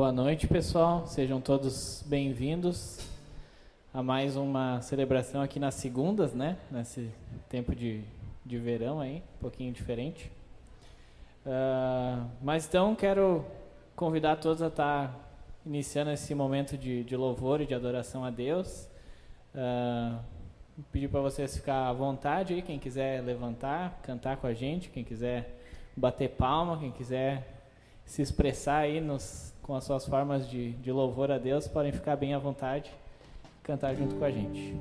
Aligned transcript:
Boa 0.00 0.12
noite, 0.12 0.46
pessoal. 0.46 1.06
Sejam 1.06 1.42
todos 1.42 2.02
bem-vindos 2.06 3.06
a 3.92 4.02
mais 4.02 4.34
uma 4.34 4.80
celebração 4.80 5.42
aqui 5.42 5.60
nas 5.60 5.74
segundas, 5.74 6.32
né? 6.32 6.56
Nesse 6.70 7.10
tempo 7.50 7.76
de, 7.76 8.02
de 8.42 8.56
verão 8.56 8.98
aí, 8.98 9.22
um 9.36 9.40
pouquinho 9.42 9.70
diferente. 9.74 10.32
Uh, 11.44 12.26
mas 12.40 12.66
então 12.66 12.94
quero 12.94 13.44
convidar 13.94 14.36
todos 14.36 14.62
a 14.62 14.68
estar 14.68 15.08
tá 15.08 15.14
iniciando 15.66 16.10
esse 16.12 16.34
momento 16.34 16.78
de, 16.78 17.04
de 17.04 17.14
louvor 17.14 17.60
e 17.60 17.66
de 17.66 17.74
adoração 17.74 18.24
a 18.24 18.30
Deus. 18.30 18.88
Uh, 19.54 20.18
pedir 20.90 21.10
para 21.10 21.20
vocês 21.20 21.54
ficar 21.54 21.88
à 21.88 21.92
vontade 21.92 22.54
aí, 22.54 22.62
quem 22.62 22.78
quiser 22.78 23.22
levantar, 23.22 24.00
cantar 24.02 24.38
com 24.38 24.46
a 24.46 24.54
gente, 24.54 24.88
quem 24.88 25.04
quiser 25.04 25.60
bater 25.94 26.30
palma, 26.30 26.78
quem 26.78 26.90
quiser 26.90 27.59
se 28.04 28.22
expressar 28.22 28.78
aí 28.78 29.00
nos, 29.00 29.54
com 29.62 29.74
as 29.74 29.84
suas 29.84 30.06
formas 30.06 30.48
de, 30.48 30.72
de 30.72 30.90
louvor 30.90 31.30
a 31.30 31.38
Deus, 31.38 31.68
podem 31.68 31.92
ficar 31.92 32.16
bem 32.16 32.34
à 32.34 32.38
vontade, 32.38 32.90
cantar 33.62 33.94
junto 33.94 34.16
com 34.16 34.24
a 34.24 34.30
gente. 34.30 34.76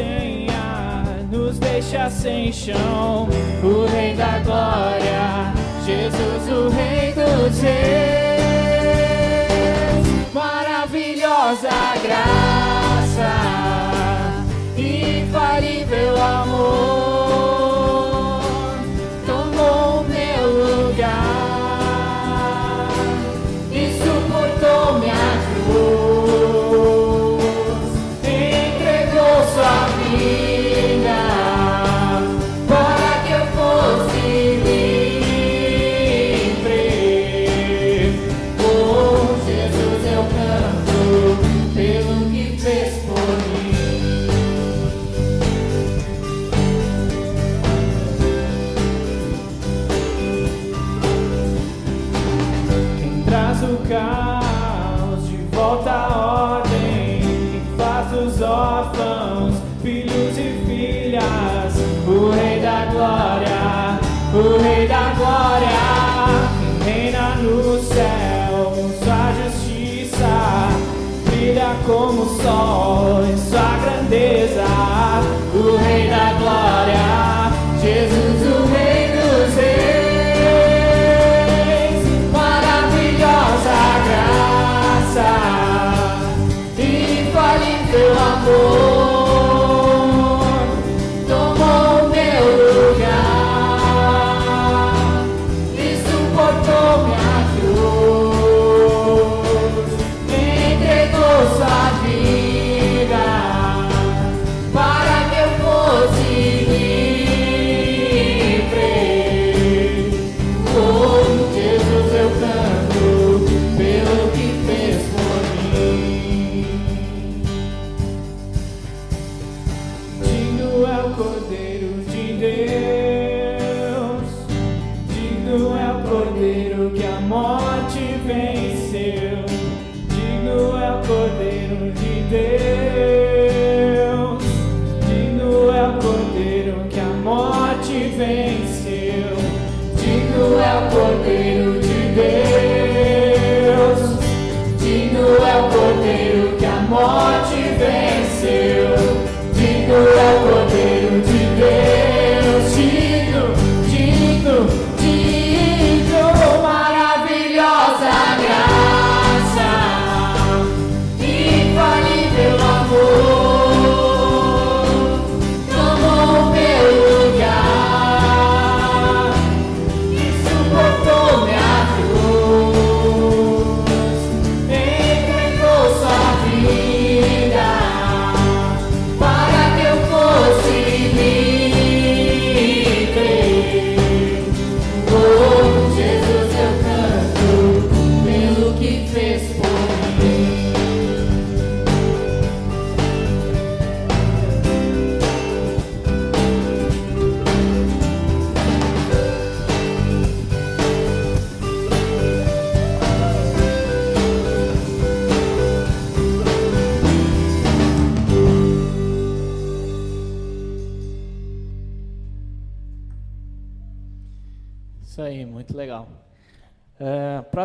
Ar, 0.00 1.22
nos 1.30 1.58
deixa 1.58 2.10
sem 2.10 2.52
chão. 2.52 3.28
O 3.62 3.86
Rei 3.86 4.14
da 4.14 4.38
Glória, 4.40 5.52
Jesus, 5.84 6.48
o 6.48 6.68
Rei 6.68 7.12
dos 7.12 7.60
Reis. 7.60 7.76
Maravilhosa 10.32 11.70
graça, 12.02 13.32
infalível 14.76 16.22
amor. 16.22 16.95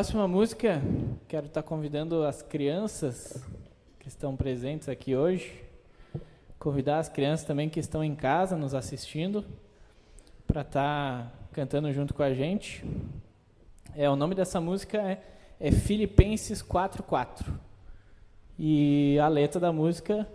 Próxima 0.01 0.27
música, 0.27 0.81
quero 1.27 1.45
estar 1.45 1.61
convidando 1.61 2.23
as 2.23 2.41
crianças 2.41 3.39
que 3.99 4.07
estão 4.07 4.35
presentes 4.35 4.89
aqui 4.89 5.15
hoje, 5.15 5.63
convidar 6.57 6.97
as 6.97 7.07
crianças 7.07 7.45
também 7.45 7.69
que 7.69 7.79
estão 7.79 8.03
em 8.03 8.15
casa 8.15 8.57
nos 8.57 8.73
assistindo 8.73 9.45
para 10.47 10.61
estar 10.61 11.25
tá 11.25 11.31
cantando 11.53 11.93
junto 11.93 12.15
com 12.15 12.23
a 12.23 12.33
gente. 12.33 12.83
É, 13.95 14.09
o 14.09 14.15
nome 14.15 14.33
dessa 14.33 14.59
música 14.59 14.97
é, 14.97 15.21
é 15.59 15.71
Filipenses 15.71 16.63
4.4. 16.63 17.45
E 18.57 19.19
a 19.19 19.27
letra 19.27 19.59
da 19.59 19.71
música, 19.71 20.27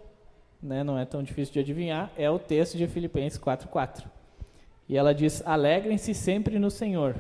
né, 0.62 0.84
não 0.84 0.96
é 0.96 1.04
tão 1.04 1.24
difícil 1.24 1.54
de 1.54 1.58
adivinhar, 1.58 2.12
é 2.16 2.30
o 2.30 2.38
texto 2.38 2.78
de 2.78 2.86
Filipenses 2.86 3.36
4.4. 3.36 4.04
E 4.88 4.96
ela 4.96 5.12
diz, 5.12 5.44
alegrem-se 5.44 6.14
sempre 6.14 6.56
no 6.56 6.70
Senhor. 6.70 7.16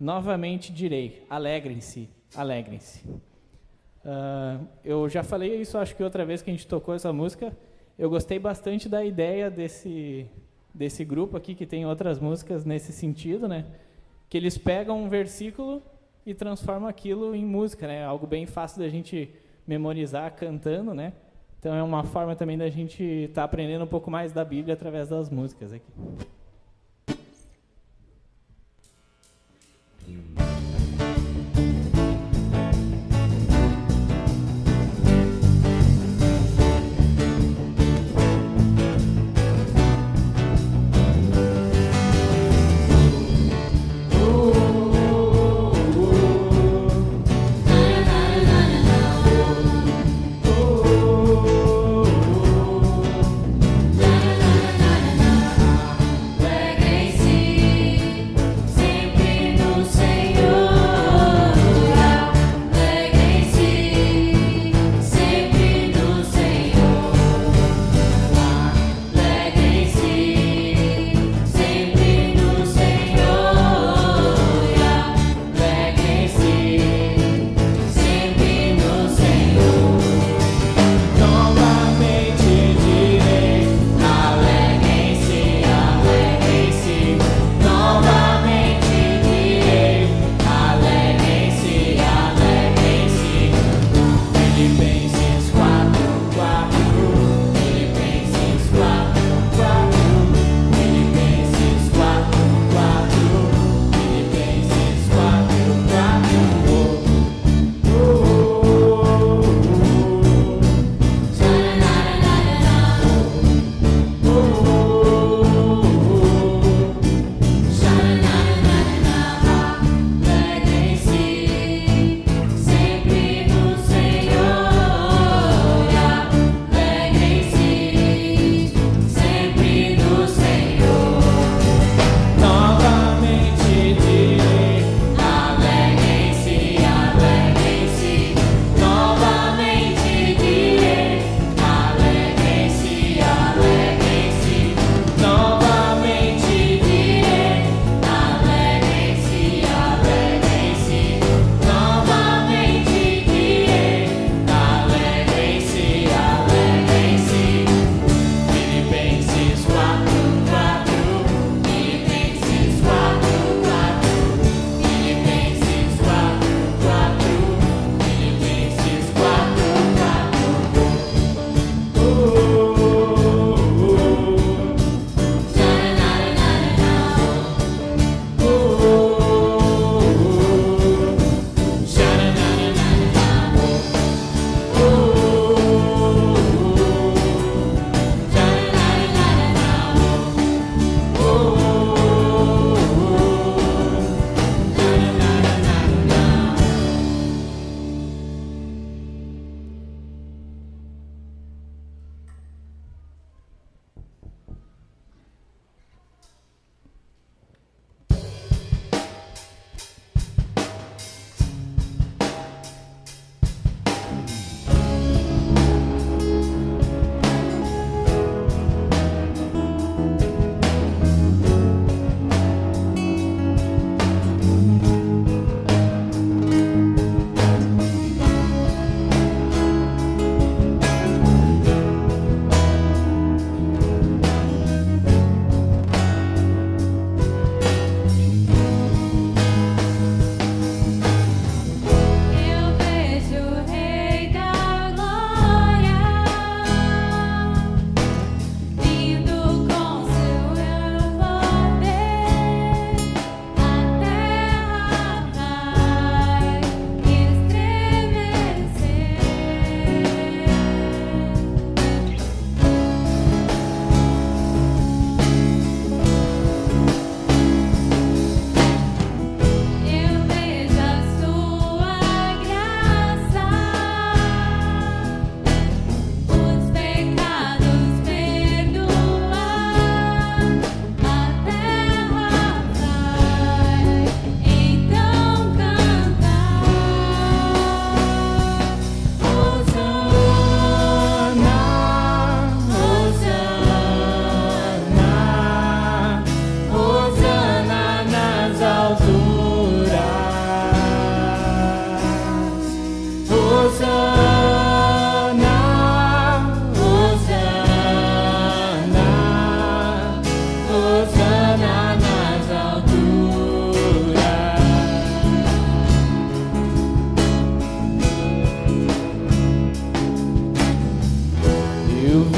Novamente 0.00 0.72
direi, 0.72 1.26
alegrem-se, 1.28 2.08
alegrem-se. 2.34 3.04
Uh, 4.02 4.66
eu 4.82 5.06
já 5.10 5.22
falei 5.22 5.60
isso, 5.60 5.76
acho 5.76 5.94
que 5.94 6.02
outra 6.02 6.24
vez 6.24 6.40
que 6.40 6.50
a 6.50 6.54
gente 6.54 6.66
tocou 6.66 6.94
essa 6.94 7.12
música, 7.12 7.54
eu 7.98 8.08
gostei 8.08 8.38
bastante 8.38 8.88
da 8.88 9.04
ideia 9.04 9.50
desse, 9.50 10.26
desse 10.72 11.04
grupo 11.04 11.36
aqui, 11.36 11.54
que 11.54 11.66
tem 11.66 11.84
outras 11.84 12.18
músicas 12.18 12.64
nesse 12.64 12.92
sentido, 12.92 13.46
né? 13.46 13.66
Que 14.30 14.38
eles 14.38 14.56
pegam 14.56 15.04
um 15.04 15.08
versículo 15.10 15.82
e 16.24 16.32
transformam 16.32 16.88
aquilo 16.88 17.34
em 17.34 17.44
música, 17.44 17.86
né? 17.86 18.02
Algo 18.02 18.26
bem 18.26 18.46
fácil 18.46 18.78
da 18.78 18.88
gente 18.88 19.30
memorizar 19.66 20.34
cantando, 20.34 20.94
né? 20.94 21.12
Então 21.58 21.74
é 21.74 21.82
uma 21.82 22.04
forma 22.04 22.34
também 22.34 22.56
da 22.56 22.70
gente 22.70 23.02
estar 23.02 23.42
tá 23.42 23.44
aprendendo 23.44 23.84
um 23.84 23.88
pouco 23.88 24.10
mais 24.10 24.32
da 24.32 24.46
Bíblia 24.46 24.72
através 24.72 25.10
das 25.10 25.28
músicas 25.28 25.74
aqui. 25.74 25.92
you. 30.10 30.59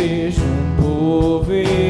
Seja 0.02 0.42
um 0.42 0.82
povo. 0.82 1.81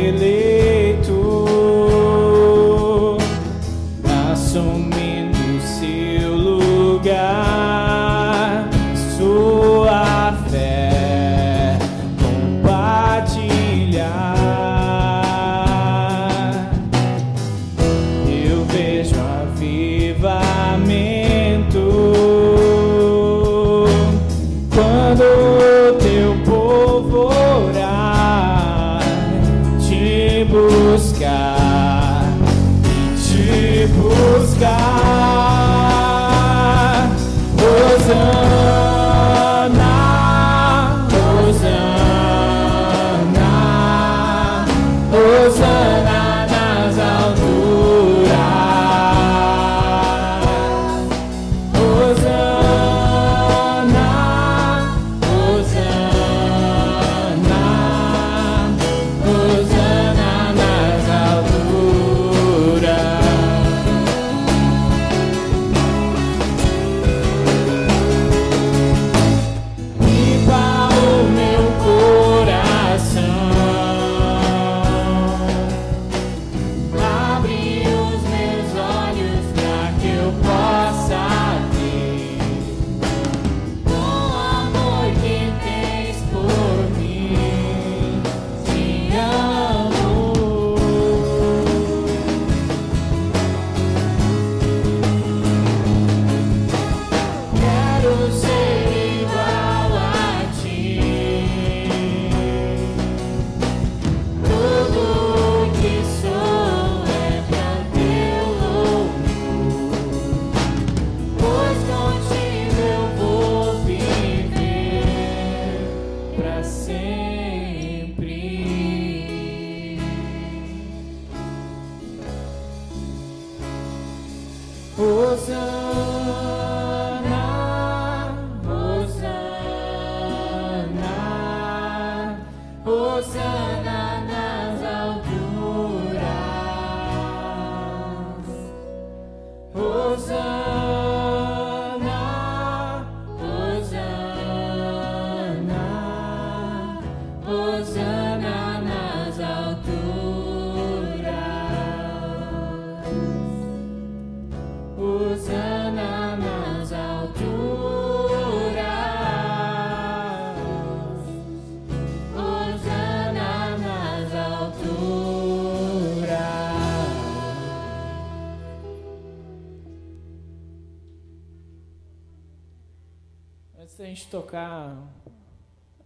Gente 174.13 174.27
tocar 174.27 174.95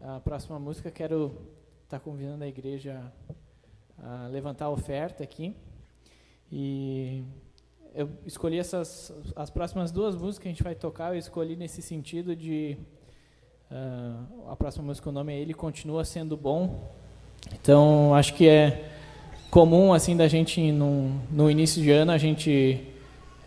a 0.00 0.20
próxima 0.20 0.60
música, 0.60 0.92
quero 0.92 1.32
estar 1.82 1.98
tá 1.98 2.00
convidando 2.00 2.44
a 2.44 2.46
igreja 2.46 3.02
a 3.98 4.28
levantar 4.28 4.66
a 4.66 4.70
oferta 4.70 5.24
aqui. 5.24 5.56
E 6.50 7.24
eu 7.92 8.08
escolhi 8.24 8.60
essas 8.60 9.12
as 9.34 9.50
próximas 9.50 9.90
duas 9.90 10.14
músicas 10.14 10.38
que 10.38 10.48
a 10.48 10.52
gente 10.52 10.62
vai 10.62 10.76
tocar, 10.76 11.14
eu 11.14 11.18
escolhi 11.18 11.56
nesse 11.56 11.82
sentido 11.82 12.36
de 12.36 12.78
uh, 13.72 14.50
a 14.50 14.54
próxima 14.54 14.84
música 14.84 15.08
o 15.08 15.12
nome 15.12 15.32
é 15.32 15.40
Ele 15.40 15.52
continua 15.52 16.04
sendo 16.04 16.36
bom. 16.36 16.88
Então, 17.60 18.14
acho 18.14 18.34
que 18.34 18.46
é 18.48 18.88
comum 19.50 19.92
assim 19.92 20.16
da 20.16 20.28
gente 20.28 20.70
no, 20.70 21.08
no 21.28 21.50
início 21.50 21.82
de 21.82 21.90
ano 21.90 22.12
a 22.12 22.18
gente 22.18 22.86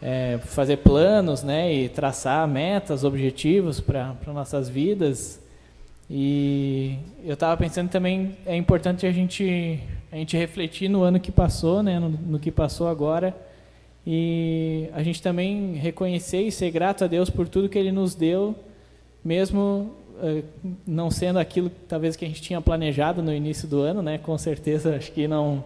é, 0.02 0.40
fazer 0.44 0.78
planos, 0.78 1.44
né, 1.44 1.74
e 1.74 1.90
traçar 1.90 2.48
metas, 2.48 3.04
objetivos 3.04 3.80
para 3.80 4.16
nossas 4.28 4.70
vidas. 4.70 5.42
E 6.10 6.98
eu 7.24 7.34
estava 7.34 7.56
pensando 7.58 7.90
também 7.90 8.36
é 8.46 8.56
importante 8.56 9.06
a 9.06 9.12
gente 9.12 9.80
a 10.12 10.16
gente 10.16 10.36
refletir 10.36 10.90
no 10.90 11.04
ano 11.04 11.20
que 11.20 11.32
passou, 11.32 11.84
né, 11.84 12.00
no, 12.00 12.10
no, 12.10 12.40
que 12.40 12.50
passou 12.52 12.88
agora, 12.88 13.36
e 14.08 14.90
a 14.94 15.04
gente 15.04 15.22
também 15.22 15.76
reconhecer 15.76 16.42
e 16.42 16.52
ser 16.52 16.72
grato 16.72 17.04
a 17.04 17.08
Deus 17.08 17.30
por 17.30 17.48
tudo 17.48 17.70
que 17.70 17.78
Ele 17.78 17.92
nos 17.92 18.16
deu, 18.16 18.56
mesmo 19.24 19.92
uh, 20.16 20.44
não 20.88 21.12
sendo 21.12 21.38
aquilo 21.38 21.70
talvez 21.88 22.16
que 22.16 22.26
a 22.26 22.28
gente 22.28 22.42
tinha 22.42 22.60
planejado 22.60 23.22
no 23.22 23.32
início 23.32 23.68
do 23.68 23.82
ano, 23.82 24.02
né? 24.02 24.18
Com 24.18 24.36
certeza, 24.36 24.96
acho 24.96 25.12
que 25.12 25.28
não 25.28 25.64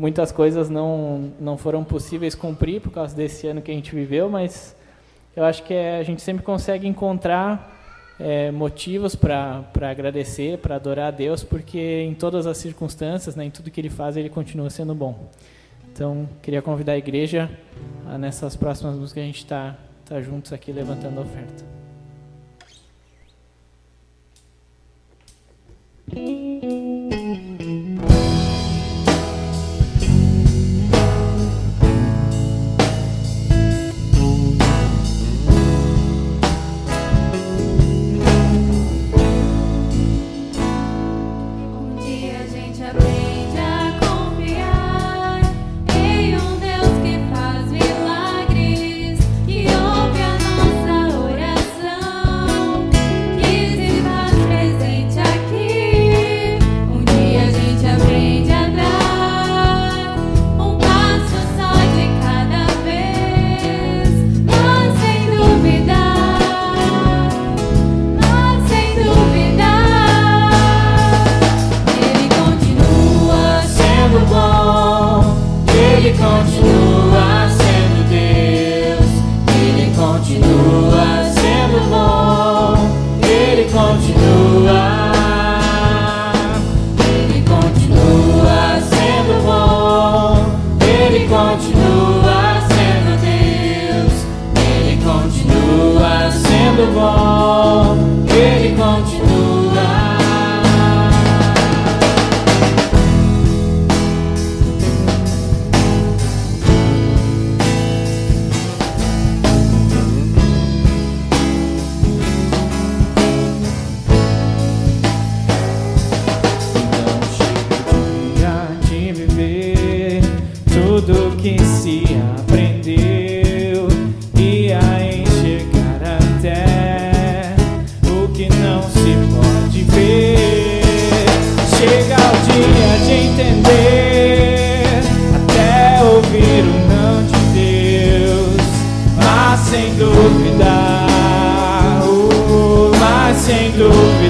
muitas 0.00 0.32
coisas 0.32 0.70
não, 0.70 1.30
não 1.38 1.58
foram 1.58 1.84
possíveis 1.84 2.34
cumprir 2.34 2.80
por 2.80 2.90
causa 2.90 3.14
desse 3.14 3.46
ano 3.46 3.60
que 3.60 3.70
a 3.70 3.74
gente 3.74 3.94
viveu, 3.94 4.30
mas 4.30 4.74
eu 5.36 5.44
acho 5.44 5.62
que 5.62 5.74
é, 5.74 5.98
a 5.98 6.02
gente 6.02 6.22
sempre 6.22 6.42
consegue 6.42 6.88
encontrar 6.88 7.76
é, 8.18 8.50
motivos 8.50 9.14
para 9.14 9.62
agradecer, 9.82 10.56
para 10.56 10.76
adorar 10.76 11.08
a 11.08 11.10
Deus, 11.10 11.44
porque 11.44 12.02
em 12.08 12.14
todas 12.14 12.46
as 12.46 12.56
circunstâncias, 12.56 13.36
né, 13.36 13.44
em 13.44 13.50
tudo 13.50 13.70
que 13.70 13.78
Ele 13.78 13.90
faz, 13.90 14.16
Ele 14.16 14.30
continua 14.30 14.70
sendo 14.70 14.94
bom. 14.94 15.28
Então, 15.92 16.26
queria 16.40 16.62
convidar 16.62 16.92
a 16.92 16.98
igreja 16.98 17.50
a, 18.08 18.16
nessas 18.16 18.56
próximas 18.56 18.96
músicas 18.96 19.22
a 19.22 19.26
gente 19.26 19.38
está 19.38 19.76
tá 20.06 20.18
juntos 20.22 20.50
aqui 20.50 20.72
levantando 20.72 21.18
a 21.18 21.22
oferta. 21.24 21.62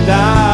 Por 0.06 0.49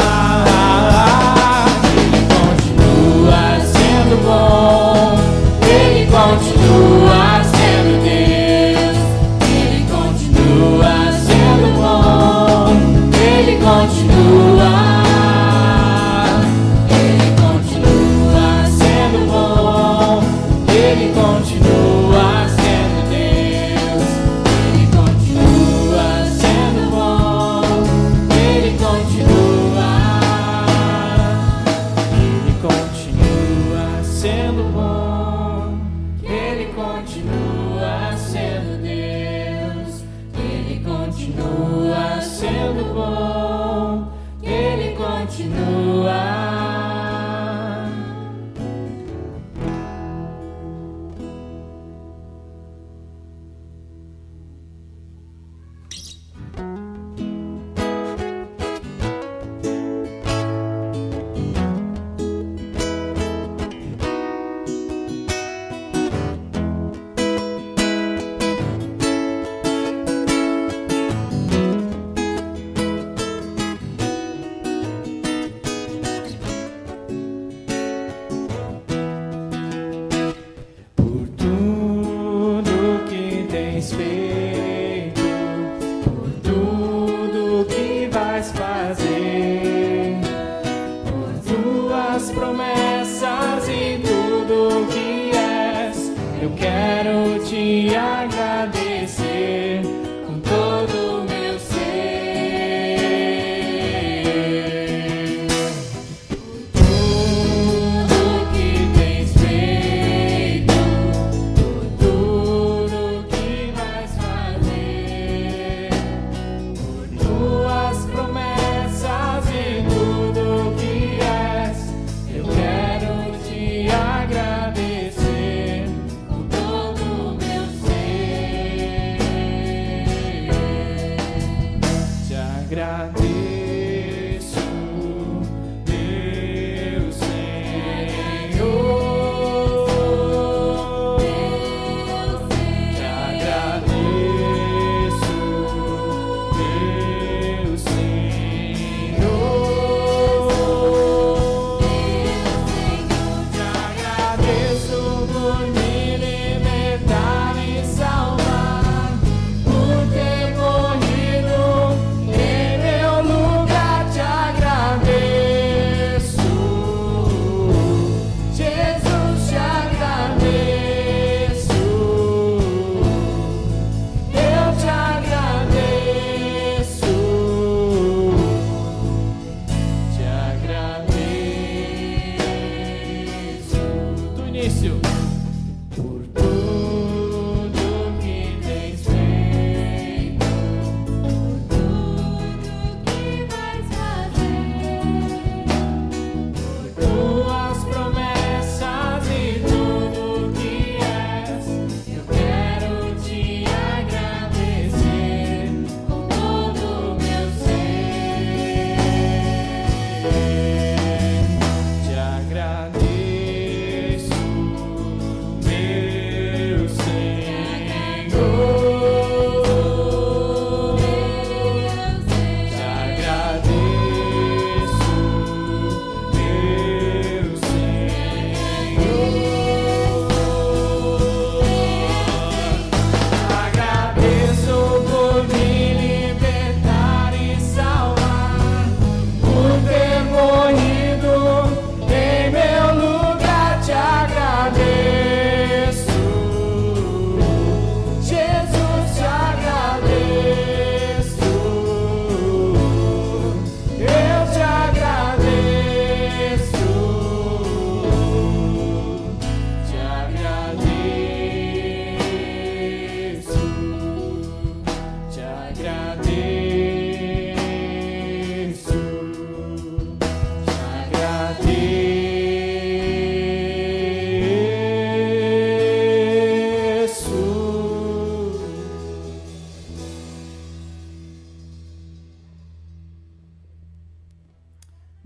ter 96.49 97.07
morrido 97.07 97.53
em 97.53 97.89
meu 97.89 98.76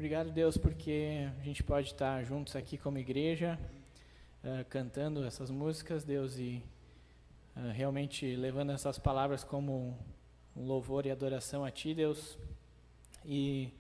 Obrigado, 0.02 0.32
Deus, 0.32 0.58
porque 0.58 1.30
a 1.40 1.44
gente 1.44 1.62
pode 1.62 1.90
estar 1.90 2.24
juntos 2.24 2.56
aqui 2.56 2.76
como 2.76 2.98
igreja, 2.98 3.60
uh, 4.44 4.66
cantando 4.68 5.24
essas 5.24 5.52
músicas, 5.52 6.04
Deus, 6.04 6.40
e 6.40 6.64
uh, 7.56 7.70
realmente 7.72 8.36
levando 8.36 8.72
essas 8.72 8.98
palavras 8.98 9.44
como 9.44 9.96
um 10.58 10.66
louvor 10.66 11.06
e 11.06 11.12
adoração 11.12 11.64
a 11.64 11.70
Ti, 11.70 11.94
Deus. 11.94 12.36
E 13.24 13.72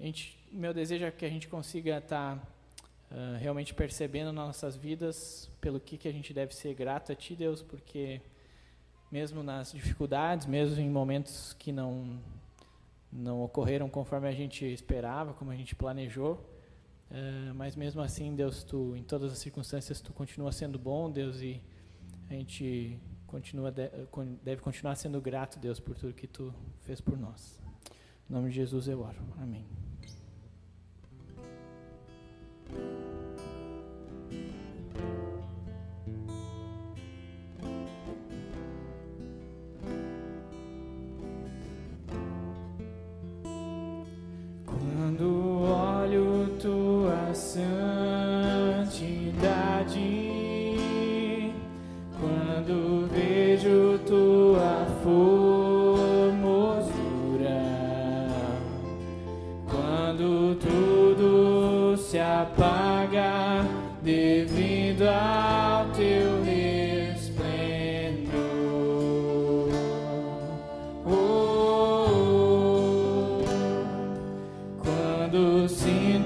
a 0.00 0.02
gente, 0.02 0.36
meu 0.50 0.74
desejo 0.74 1.04
é 1.04 1.12
que 1.12 1.24
a 1.24 1.30
gente 1.30 1.46
consiga 1.46 1.98
estar 1.98 2.36
uh, 2.36 3.38
realmente 3.38 3.72
percebendo 3.72 4.32
nas 4.32 4.46
nossas 4.48 4.74
vidas 4.74 5.48
pelo 5.60 5.78
que, 5.78 5.96
que 5.96 6.08
a 6.08 6.12
gente 6.12 6.34
deve 6.34 6.52
ser 6.56 6.74
grato 6.74 7.12
a 7.12 7.14
Ti, 7.14 7.36
Deus, 7.36 7.62
porque 7.62 8.20
mesmo 9.12 9.44
nas 9.44 9.70
dificuldades, 9.70 10.44
mesmo 10.44 10.80
em 10.80 10.90
momentos 10.90 11.54
que 11.56 11.70
não 11.70 12.18
não 13.12 13.42
ocorreram 13.42 13.88
conforme 13.88 14.28
a 14.28 14.32
gente 14.32 14.64
esperava, 14.64 15.32
como 15.34 15.50
a 15.50 15.56
gente 15.56 15.74
planejou. 15.74 16.46
Uh, 17.10 17.54
mas 17.54 17.74
mesmo 17.74 18.00
assim, 18.00 18.34
Deus, 18.34 18.62
tu, 18.62 18.94
em 18.96 19.02
todas 19.02 19.32
as 19.32 19.38
circunstâncias, 19.38 20.00
tu 20.00 20.12
continua 20.12 20.52
sendo 20.52 20.78
bom, 20.78 21.10
Deus, 21.10 21.40
e 21.40 21.60
a 22.28 22.34
gente 22.34 22.98
continua 23.26 23.70
de, 23.72 23.90
deve 24.42 24.62
continuar 24.62 24.94
sendo 24.94 25.20
grato, 25.20 25.58
Deus, 25.58 25.80
por 25.80 25.96
tudo 25.96 26.14
que 26.14 26.26
tu 26.26 26.54
fez 26.80 27.00
por 27.00 27.18
nós. 27.18 27.60
Em 28.28 28.32
nome 28.32 28.50
de 28.50 28.56
Jesus 28.56 28.86
eu 28.86 29.00
oro. 29.00 29.18
Amém. 29.38 29.66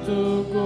Tudo 0.06 0.63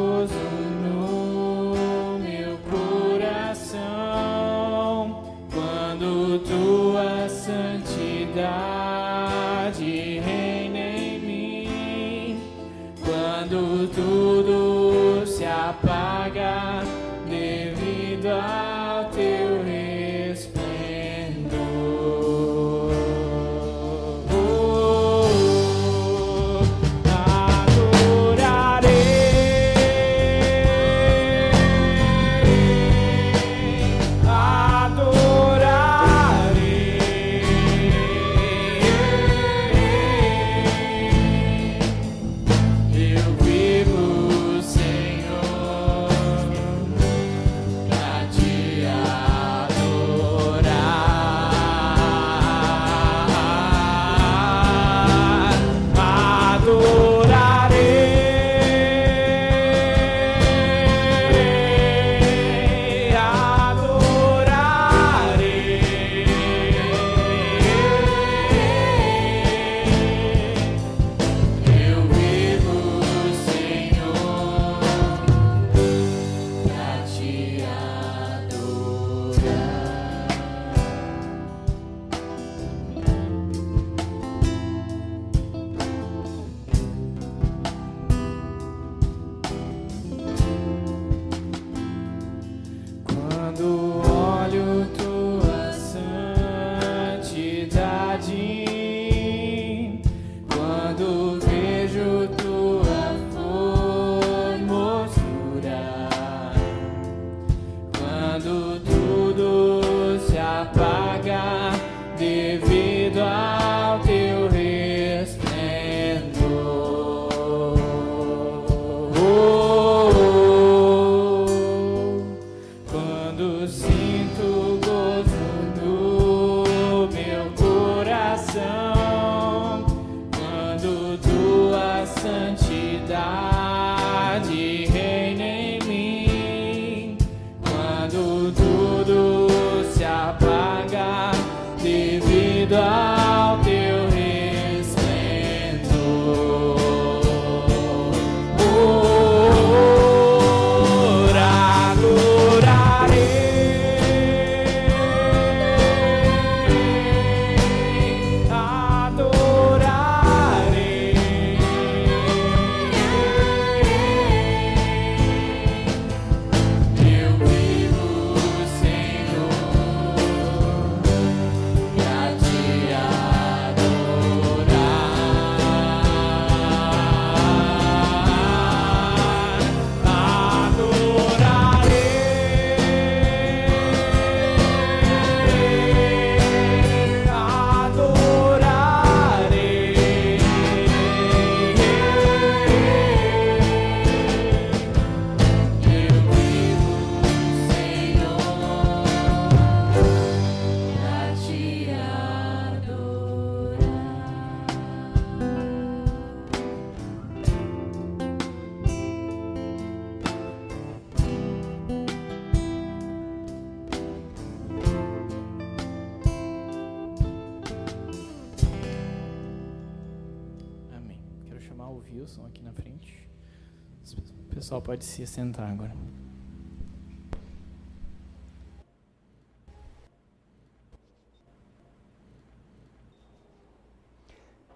pode 224.99 225.05
se 225.05 225.25
sentar 225.29 225.71
agora. 225.71 225.93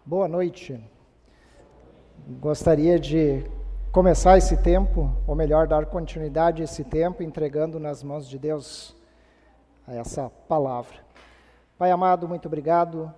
Boa 0.06 0.28
noite. 0.28 0.80
Gostaria 2.40 3.00
de 3.00 3.44
começar 3.90 4.38
esse 4.38 4.56
tempo, 4.56 5.12
ou 5.26 5.34
melhor, 5.34 5.66
dar 5.66 5.86
continuidade 5.86 6.62
a 6.62 6.66
esse 6.66 6.84
tempo, 6.84 7.24
entregando 7.24 7.80
nas 7.80 8.04
mãos 8.04 8.28
de 8.28 8.38
Deus 8.38 8.94
essa 9.88 10.30
palavra. 10.46 10.98
Pai 11.76 11.90
amado, 11.90 12.28
muito 12.28 12.46
obrigado 12.46 13.12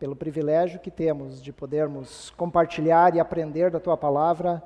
pelo 0.00 0.16
privilégio 0.16 0.80
que 0.80 0.90
temos 0.90 1.40
de 1.40 1.52
podermos 1.52 2.30
compartilhar 2.30 3.14
e 3.14 3.20
aprender 3.20 3.70
da 3.70 3.78
tua 3.78 3.96
palavra 3.96 4.60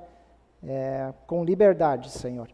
é, 0.65 1.13
com 1.27 1.45
liberdade, 1.45 2.11
Senhor. 2.11 2.49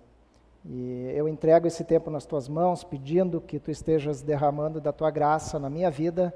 E 0.64 1.12
eu 1.14 1.28
entrego 1.28 1.66
esse 1.66 1.84
tempo 1.84 2.10
nas 2.10 2.26
tuas 2.26 2.48
mãos, 2.48 2.84
pedindo 2.84 3.40
que 3.40 3.58
tu 3.58 3.70
estejas 3.70 4.22
derramando 4.22 4.80
da 4.80 4.92
tua 4.92 5.10
graça 5.10 5.58
na 5.58 5.70
minha 5.70 5.90
vida 5.90 6.34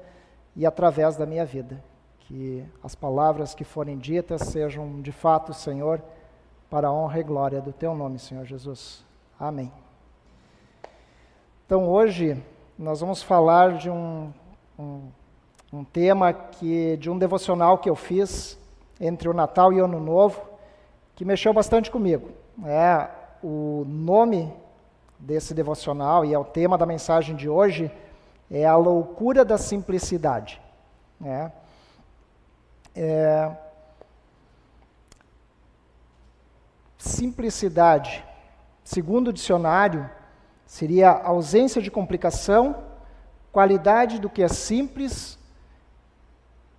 e 0.55 0.65
através 0.65 1.15
da 1.15 1.25
minha 1.25 1.45
vida. 1.45 1.83
Que 2.19 2.65
as 2.83 2.95
palavras 2.95 3.53
que 3.53 3.63
forem 3.63 3.97
ditas 3.97 4.41
sejam 4.41 5.01
de 5.01 5.11
fato, 5.11 5.53
Senhor, 5.53 6.01
para 6.69 6.87
a 6.87 6.93
honra 6.93 7.19
e 7.19 7.23
glória 7.23 7.61
do 7.61 7.71
teu 7.71 7.93
nome, 7.93 8.17
Senhor 8.17 8.45
Jesus. 8.45 9.05
Amém. 9.39 9.71
Então 11.65 11.87
hoje 11.87 12.41
nós 12.77 13.01
vamos 13.01 13.21
falar 13.21 13.77
de 13.77 13.89
um, 13.89 14.31
um, 14.79 15.01
um 15.71 15.83
tema 15.83 16.33
que 16.33 16.97
de 16.97 17.09
um 17.09 17.17
devocional 17.17 17.77
que 17.77 17.89
eu 17.89 17.95
fiz 17.95 18.57
entre 18.99 19.27
o 19.27 19.33
Natal 19.33 19.71
e 19.73 19.81
o 19.81 19.85
Ano 19.85 19.99
Novo, 19.99 20.41
que 21.15 21.25
mexeu 21.25 21.53
bastante 21.53 21.91
comigo. 21.91 22.31
É 22.65 23.07
o 23.43 23.83
nome 23.87 24.53
desse 25.19 25.53
devocional 25.53 26.25
e 26.25 26.33
é 26.33 26.39
o 26.39 26.45
tema 26.45 26.77
da 26.77 26.85
mensagem 26.85 27.35
de 27.35 27.47
hoje 27.47 27.91
é 28.51 28.65
a 28.65 28.75
loucura 28.75 29.43
da 29.43 29.57
simplicidade. 29.57 30.61
É, 31.25 31.51
é, 32.95 33.51
simplicidade, 36.97 38.23
segundo 38.83 39.29
o 39.29 39.33
dicionário, 39.33 40.09
seria 40.65 41.09
ausência 41.09 41.81
de 41.81 41.89
complicação, 41.89 42.83
qualidade 43.51 44.19
do 44.19 44.29
que 44.29 44.43
é 44.43 44.47
simples, 44.47 45.39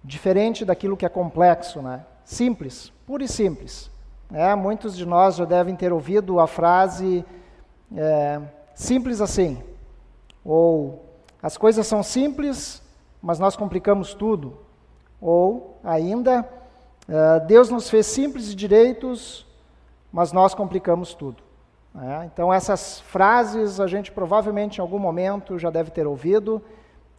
diferente 0.02 0.64
daquilo 0.64 0.96
que 0.96 1.06
é 1.06 1.08
complexo, 1.08 1.80
né? 1.80 2.04
Simples, 2.24 2.92
puro 3.06 3.22
e 3.22 3.28
simples. 3.28 3.90
É, 4.36 4.52
muitos 4.56 4.96
de 4.96 5.06
nós 5.06 5.36
já 5.36 5.44
devem 5.44 5.76
ter 5.76 5.92
ouvido 5.92 6.40
a 6.40 6.48
frase 6.48 7.24
é, 7.96 8.40
simples 8.74 9.20
assim, 9.20 9.62
ou 10.44 11.04
as 11.40 11.56
coisas 11.56 11.86
são 11.86 12.02
simples, 12.02 12.82
mas 13.22 13.38
nós 13.38 13.54
complicamos 13.54 14.12
tudo, 14.12 14.58
ou 15.20 15.78
ainda 15.84 16.44
é, 17.08 17.40
Deus 17.46 17.70
nos 17.70 17.88
fez 17.88 18.06
simples 18.06 18.50
e 18.50 18.56
direitos, 18.56 19.46
mas 20.12 20.32
nós 20.32 20.52
complicamos 20.52 21.14
tudo. 21.14 21.40
É, 21.96 22.24
então, 22.24 22.52
essas 22.52 22.98
frases 23.02 23.78
a 23.78 23.86
gente 23.86 24.10
provavelmente 24.10 24.78
em 24.78 24.80
algum 24.80 24.98
momento 24.98 25.60
já 25.60 25.70
deve 25.70 25.92
ter 25.92 26.08
ouvido, 26.08 26.60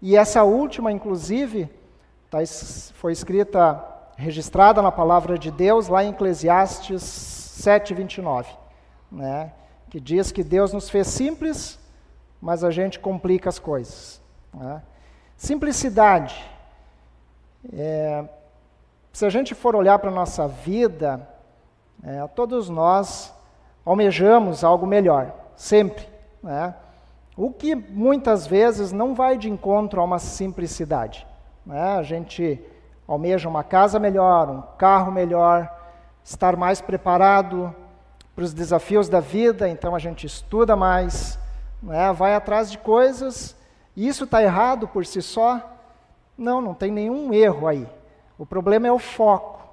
e 0.01 0.17
essa 0.17 0.43
última, 0.43 0.91
inclusive, 0.91 1.69
tá, 2.29 2.39
foi 2.95 3.13
escrita, 3.13 3.81
registrada 4.15 4.81
na 4.81 4.91
palavra 4.91 5.37
de 5.37 5.51
Deus 5.51 5.87
lá 5.87 6.03
em 6.03 6.09
Eclesiastes 6.11 7.03
7, 7.03 7.93
29, 7.93 8.53
né, 9.11 9.51
que 9.89 9.99
diz 9.99 10.31
que 10.31 10.43
Deus 10.43 10.73
nos 10.73 10.89
fez 10.89 11.07
simples, 11.07 11.79
mas 12.41 12.63
a 12.63 12.71
gente 12.71 12.99
complica 12.99 13.49
as 13.49 13.59
coisas. 13.59 14.21
Né. 14.53 14.81
Simplicidade. 15.37 16.35
É, 17.73 18.25
se 19.11 19.25
a 19.25 19.29
gente 19.29 19.55
for 19.55 19.75
olhar 19.75 19.97
para 19.99 20.09
a 20.09 20.13
nossa 20.13 20.47
vida, 20.47 21.27
é, 22.03 22.25
todos 22.27 22.69
nós 22.69 23.33
almejamos 23.85 24.63
algo 24.63 24.85
melhor, 24.85 25.33
sempre. 25.55 26.07
Né? 26.43 26.73
O 27.37 27.51
que 27.51 27.75
muitas 27.75 28.45
vezes 28.45 28.91
não 28.91 29.15
vai 29.15 29.37
de 29.37 29.49
encontro 29.49 29.99
a 29.99 30.03
uma 30.03 30.19
simplicidade. 30.19 31.25
Né? 31.65 31.81
A 31.81 32.03
gente 32.03 32.61
almeja 33.07 33.47
uma 33.47 33.63
casa 33.63 33.99
melhor, 33.99 34.49
um 34.49 34.61
carro 34.77 35.11
melhor, 35.11 35.71
estar 36.23 36.55
mais 36.55 36.81
preparado 36.81 37.73
para 38.35 38.43
os 38.43 38.53
desafios 38.53 39.07
da 39.07 39.19
vida, 39.19 39.69
então 39.69 39.95
a 39.95 39.99
gente 39.99 40.25
estuda 40.25 40.75
mais, 40.75 41.39
né? 41.81 42.11
vai 42.11 42.33
atrás 42.33 42.71
de 42.71 42.77
coisas. 42.77 43.55
E 43.95 44.07
isso 44.07 44.25
está 44.25 44.41
errado 44.43 44.87
por 44.87 45.05
si 45.05 45.21
só? 45.21 45.61
Não, 46.37 46.59
não 46.59 46.73
tem 46.73 46.91
nenhum 46.91 47.33
erro 47.33 47.67
aí. 47.67 47.87
O 48.37 48.45
problema 48.45 48.87
é 48.87 48.91
o 48.91 48.99
foco. 48.99 49.63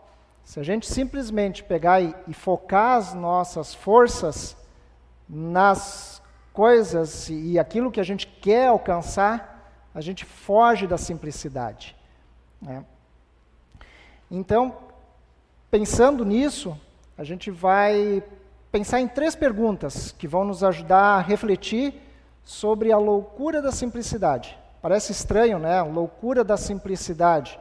Se 0.44 0.60
a 0.60 0.62
gente 0.62 0.86
simplesmente 0.86 1.64
pegar 1.64 2.00
e, 2.00 2.14
e 2.28 2.34
focar 2.34 2.98
as 2.98 3.14
nossas 3.14 3.74
forças 3.74 4.56
nas 5.28 6.22
coisas 6.52 7.28
e, 7.28 7.52
e 7.52 7.58
aquilo 7.58 7.90
que 7.90 8.00
a 8.00 8.04
gente 8.04 8.26
quer 8.26 8.68
alcançar, 8.68 9.72
a 9.94 10.00
gente 10.00 10.24
foge 10.24 10.86
da 10.86 10.98
simplicidade. 10.98 11.96
Né? 12.60 12.84
Então, 14.34 14.74
pensando 15.70 16.24
nisso, 16.24 16.74
a 17.18 17.22
gente 17.22 17.50
vai 17.50 18.24
pensar 18.70 18.98
em 18.98 19.06
três 19.06 19.36
perguntas 19.36 20.10
que 20.12 20.26
vão 20.26 20.42
nos 20.42 20.64
ajudar 20.64 21.18
a 21.18 21.20
refletir 21.20 22.00
sobre 22.42 22.90
a 22.90 22.96
loucura 22.96 23.60
da 23.60 23.70
simplicidade. 23.70 24.58
Parece 24.80 25.12
estranho, 25.12 25.58
né? 25.58 25.82
Loucura 25.82 26.42
da 26.42 26.56
simplicidade. 26.56 27.60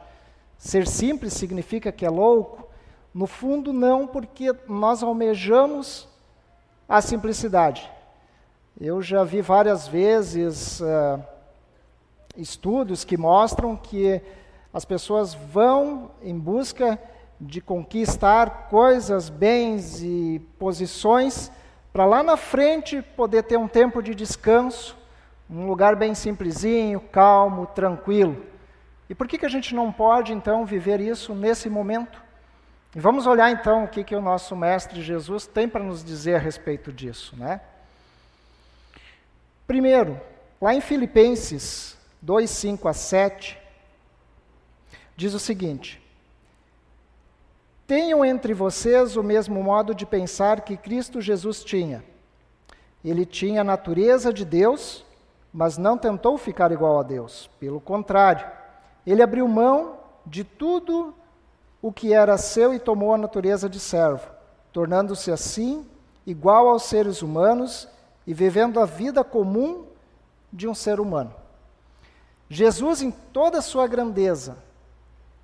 Ser 0.56 0.86
simples 0.86 1.34
significa 1.34 1.92
que 1.92 2.06
é 2.06 2.08
louco? 2.08 2.66
No 3.12 3.26
fundo, 3.26 3.70
não, 3.70 4.06
porque 4.06 4.54
nós 4.66 5.02
almejamos 5.02 6.08
a 6.88 7.02
simplicidade. 7.02 7.86
Eu 8.80 9.02
já 9.02 9.22
vi 9.24 9.42
várias 9.42 9.86
vezes 9.86 10.80
uh, 10.80 11.22
estudos 12.34 13.04
que 13.04 13.18
mostram 13.18 13.76
que 13.76 14.22
as 14.72 14.84
pessoas 14.84 15.34
vão 15.34 16.10
em 16.22 16.38
busca 16.38 16.98
de 17.40 17.60
conquistar 17.60 18.68
coisas, 18.68 19.28
bens 19.28 20.02
e 20.02 20.40
posições 20.58 21.50
para 21.92 22.06
lá 22.06 22.22
na 22.22 22.36
frente 22.36 23.02
poder 23.02 23.42
ter 23.42 23.58
um 23.58 23.68
tempo 23.68 24.02
de 24.02 24.14
descanso, 24.14 24.96
um 25.50 25.66
lugar 25.66 25.94
bem 25.94 26.14
simplesinho, 26.14 27.00
calmo, 27.00 27.66
tranquilo. 27.66 28.46
E 29.10 29.14
por 29.14 29.28
que, 29.28 29.36
que 29.36 29.44
a 29.44 29.50
gente 29.50 29.74
não 29.74 29.92
pode 29.92 30.32
então 30.32 30.64
viver 30.64 31.00
isso 31.00 31.34
nesse 31.34 31.68
momento? 31.68 32.22
E 32.96 33.00
vamos 33.00 33.26
olhar 33.26 33.50
então 33.50 33.84
o 33.84 33.88
que, 33.88 34.04
que 34.04 34.14
o 34.14 34.22
nosso 34.22 34.56
Mestre 34.56 35.02
Jesus 35.02 35.46
tem 35.46 35.68
para 35.68 35.84
nos 35.84 36.02
dizer 36.02 36.36
a 36.36 36.38
respeito 36.38 36.90
disso. 36.90 37.36
Né? 37.36 37.60
Primeiro, 39.66 40.18
lá 40.60 40.74
em 40.74 40.80
Filipenses 40.80 41.98
2, 42.22 42.48
5 42.48 42.88
a 42.88 42.92
7, 42.94 43.61
diz 45.16 45.34
o 45.34 45.38
seguinte: 45.38 46.02
Tenham 47.86 48.24
entre 48.24 48.54
vocês 48.54 49.16
o 49.16 49.22
mesmo 49.22 49.62
modo 49.62 49.94
de 49.94 50.06
pensar 50.06 50.62
que 50.62 50.76
Cristo 50.76 51.20
Jesus 51.20 51.62
tinha. 51.62 52.04
Ele 53.04 53.26
tinha 53.26 53.62
a 53.62 53.64
natureza 53.64 54.32
de 54.32 54.44
Deus, 54.44 55.04
mas 55.52 55.76
não 55.76 55.98
tentou 55.98 56.38
ficar 56.38 56.70
igual 56.72 57.00
a 57.00 57.02
Deus. 57.02 57.50
Pelo 57.58 57.80
contrário, 57.80 58.46
ele 59.06 59.22
abriu 59.22 59.46
mão 59.48 59.98
de 60.24 60.44
tudo 60.44 61.12
o 61.82 61.92
que 61.92 62.14
era 62.14 62.38
seu 62.38 62.72
e 62.72 62.78
tomou 62.78 63.12
a 63.12 63.18
natureza 63.18 63.68
de 63.68 63.80
servo, 63.80 64.30
tornando-se 64.72 65.32
assim 65.32 65.84
igual 66.24 66.68
aos 66.68 66.84
seres 66.84 67.20
humanos 67.20 67.88
e 68.26 68.32
vivendo 68.32 68.78
a 68.78 68.86
vida 68.86 69.24
comum 69.24 69.84
de 70.52 70.68
um 70.68 70.74
ser 70.74 71.00
humano. 71.00 71.34
Jesus, 72.48 73.02
em 73.02 73.10
toda 73.10 73.58
a 73.58 73.62
sua 73.62 73.86
grandeza, 73.88 74.56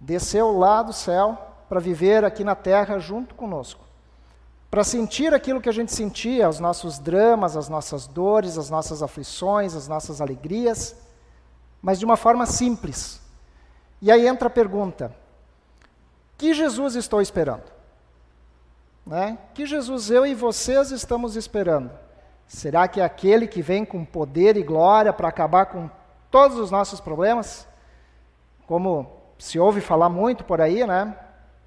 desceu 0.00 0.56
lá 0.56 0.82
do 0.82 0.92
céu 0.92 1.36
para 1.68 1.80
viver 1.80 2.24
aqui 2.24 2.44
na 2.44 2.54
terra 2.54 2.98
junto 2.98 3.34
conosco, 3.34 3.84
para 4.70 4.84
sentir 4.84 5.34
aquilo 5.34 5.60
que 5.60 5.68
a 5.68 5.72
gente 5.72 5.92
sentia, 5.92 6.48
os 6.48 6.60
nossos 6.60 6.98
dramas, 6.98 7.56
as 7.56 7.68
nossas 7.68 8.06
dores, 8.06 8.56
as 8.56 8.70
nossas 8.70 9.02
aflições, 9.02 9.74
as 9.74 9.88
nossas 9.88 10.20
alegrias, 10.20 10.96
mas 11.82 11.98
de 11.98 12.04
uma 12.04 12.16
forma 12.16 12.46
simples. 12.46 13.20
E 14.00 14.10
aí 14.10 14.26
entra 14.26 14.48
a 14.48 14.50
pergunta: 14.50 15.14
que 16.36 16.54
Jesus 16.54 16.94
estou 16.94 17.20
esperando? 17.20 17.64
Né? 19.06 19.38
Que 19.54 19.64
Jesus 19.66 20.10
eu 20.10 20.26
e 20.26 20.34
vocês 20.34 20.90
estamos 20.90 21.34
esperando? 21.34 21.90
Será 22.46 22.88
que 22.88 23.00
é 23.00 23.04
aquele 23.04 23.46
que 23.46 23.60
vem 23.60 23.84
com 23.84 24.04
poder 24.04 24.56
e 24.56 24.62
glória 24.62 25.12
para 25.12 25.28
acabar 25.28 25.66
com 25.66 25.90
todos 26.30 26.58
os 26.58 26.70
nossos 26.70 27.00
problemas? 27.00 27.66
Como 28.66 29.17
se 29.38 29.58
ouve 29.58 29.80
falar 29.80 30.08
muito 30.08 30.44
por 30.44 30.60
aí, 30.60 30.86
né? 30.86 31.14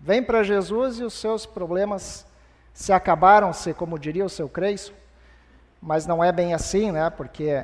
vem 0.02 0.24
para 0.24 0.42
Jesus 0.42 1.00
e 1.00 1.04
os 1.04 1.14
seus 1.14 1.46
problemas 1.46 2.26
se 2.74 2.92
acabaram, 2.92 3.54
se 3.54 3.74
como 3.74 4.00
diria 4.00 4.26
o 4.26 4.30
seu 4.30 4.50
Creio, 4.50 4.92
mas 5.80 6.08
não 6.08 6.24
é 6.24 6.32
bem 6.32 6.54
assim, 6.54 6.92
né? 6.92 7.10
Porque 7.12 7.64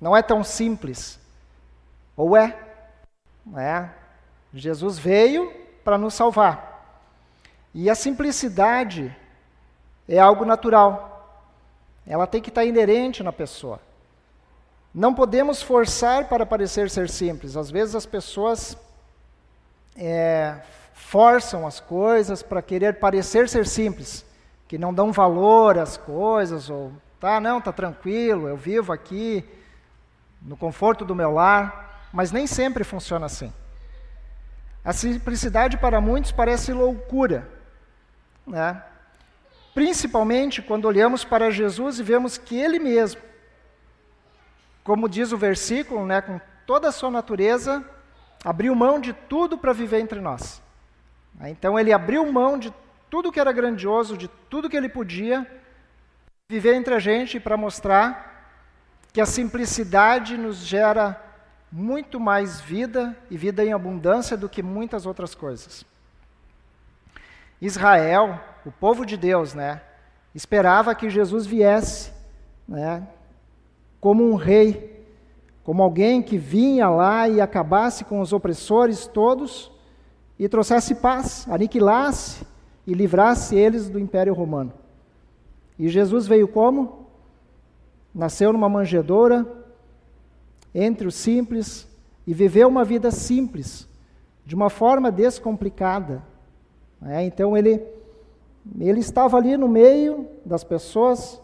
não 0.00 0.16
é 0.16 0.22
tão 0.22 0.42
simples. 0.42 1.20
Ou 2.16 2.36
é? 2.36 2.56
é? 3.56 3.88
Jesus 4.52 4.98
veio 4.98 5.52
para 5.84 5.96
nos 5.96 6.14
salvar. 6.14 6.68
E 7.72 7.88
a 7.88 7.94
simplicidade 7.94 9.14
é 10.08 10.18
algo 10.18 10.44
natural. 10.44 11.06
Ela 12.04 12.26
tem 12.26 12.42
que 12.42 12.48
estar 12.48 12.64
inerente 12.64 13.22
na 13.22 13.32
pessoa. 13.32 13.80
Não 14.92 15.14
podemos 15.14 15.62
forçar 15.62 16.28
para 16.28 16.44
parecer 16.44 16.90
ser 16.90 17.08
simples. 17.08 17.56
Às 17.56 17.70
vezes 17.70 17.94
as 17.94 18.06
pessoas 18.06 18.76
é, 19.96 20.56
forçam 20.92 21.66
as 21.66 21.80
coisas 21.80 22.42
para 22.42 22.62
querer 22.62 23.00
parecer 23.00 23.48
ser 23.48 23.66
simples, 23.66 24.24
que 24.68 24.78
não 24.78 24.94
dão 24.94 25.12
valor 25.12 25.78
às 25.78 25.96
coisas, 25.96 26.70
ou 26.70 26.92
tá, 27.18 27.40
não, 27.40 27.60
tá 27.60 27.72
tranquilo, 27.72 28.48
eu 28.48 28.56
vivo 28.56 28.92
aqui 28.92 29.44
no 30.40 30.56
conforto 30.56 31.04
do 31.04 31.14
meu 31.14 31.32
lar, 31.32 32.08
mas 32.12 32.32
nem 32.32 32.46
sempre 32.46 32.84
funciona 32.84 33.26
assim. 33.26 33.52
A 34.84 34.92
simplicidade 34.92 35.76
para 35.76 36.00
muitos 36.00 36.32
parece 36.32 36.72
loucura, 36.72 37.48
né? 38.46 38.82
Principalmente 39.74 40.62
quando 40.62 40.86
olhamos 40.86 41.24
para 41.24 41.50
Jesus 41.50 41.98
e 41.98 42.02
vemos 42.02 42.38
que 42.38 42.58
Ele 42.58 42.78
mesmo, 42.78 43.20
como 44.82 45.08
diz 45.08 45.30
o 45.32 45.38
versículo, 45.38 46.06
né, 46.06 46.20
com 46.20 46.40
toda 46.66 46.88
a 46.88 46.92
sua 46.92 47.10
natureza, 47.10 47.84
abriu 48.44 48.74
mão 48.74 49.00
de 49.00 49.12
tudo 49.12 49.58
para 49.58 49.72
viver 49.72 50.00
entre 50.00 50.20
nós. 50.20 50.62
Então 51.42 51.78
ele 51.78 51.92
abriu 51.92 52.30
mão 52.30 52.58
de 52.58 52.72
tudo 53.08 53.32
que 53.32 53.40
era 53.40 53.52
grandioso, 53.52 54.16
de 54.16 54.28
tudo 54.48 54.68
que 54.68 54.76
ele 54.76 54.88
podia, 54.88 55.46
viver 56.48 56.74
entre 56.74 56.94
a 56.94 56.98
gente 56.98 57.38
para 57.38 57.56
mostrar 57.56 58.30
que 59.12 59.20
a 59.20 59.26
simplicidade 59.26 60.36
nos 60.36 60.58
gera 60.58 61.20
muito 61.70 62.18
mais 62.18 62.60
vida 62.60 63.16
e 63.30 63.36
vida 63.36 63.64
em 63.64 63.72
abundância 63.72 64.36
do 64.36 64.48
que 64.48 64.62
muitas 64.62 65.06
outras 65.06 65.34
coisas. 65.34 65.84
Israel, 67.60 68.40
o 68.64 68.72
povo 68.72 69.04
de 69.04 69.16
Deus, 69.16 69.54
né, 69.54 69.82
esperava 70.34 70.94
que 70.94 71.10
Jesus 71.10 71.46
viesse, 71.46 72.12
né, 72.66 73.06
como 74.00 74.28
um 74.28 74.34
rei, 74.34 74.89
como 75.62 75.82
alguém 75.82 76.22
que 76.22 76.38
vinha 76.38 76.88
lá 76.88 77.28
e 77.28 77.40
acabasse 77.40 78.04
com 78.04 78.20
os 78.20 78.32
opressores 78.32 79.06
todos 79.06 79.70
e 80.38 80.48
trouxesse 80.48 80.94
paz, 80.94 81.46
aniquilasse 81.50 82.46
e 82.86 82.94
livrasse 82.94 83.56
eles 83.56 83.88
do 83.88 83.98
Império 83.98 84.32
Romano. 84.32 84.72
E 85.78 85.88
Jesus 85.88 86.26
veio 86.26 86.48
como? 86.48 87.06
Nasceu 88.14 88.52
numa 88.52 88.68
manjedoura, 88.68 89.46
entre 90.74 91.06
os 91.06 91.14
simples, 91.14 91.86
e 92.26 92.34
viveu 92.34 92.68
uma 92.68 92.84
vida 92.84 93.10
simples, 93.10 93.88
de 94.44 94.54
uma 94.54 94.70
forma 94.70 95.10
descomplicada. 95.10 96.22
É, 97.06 97.22
então 97.22 97.56
ele, 97.56 97.82
ele 98.78 99.00
estava 99.00 99.36
ali 99.36 99.56
no 99.56 99.68
meio 99.68 100.26
das 100.44 100.64
pessoas, 100.64 101.40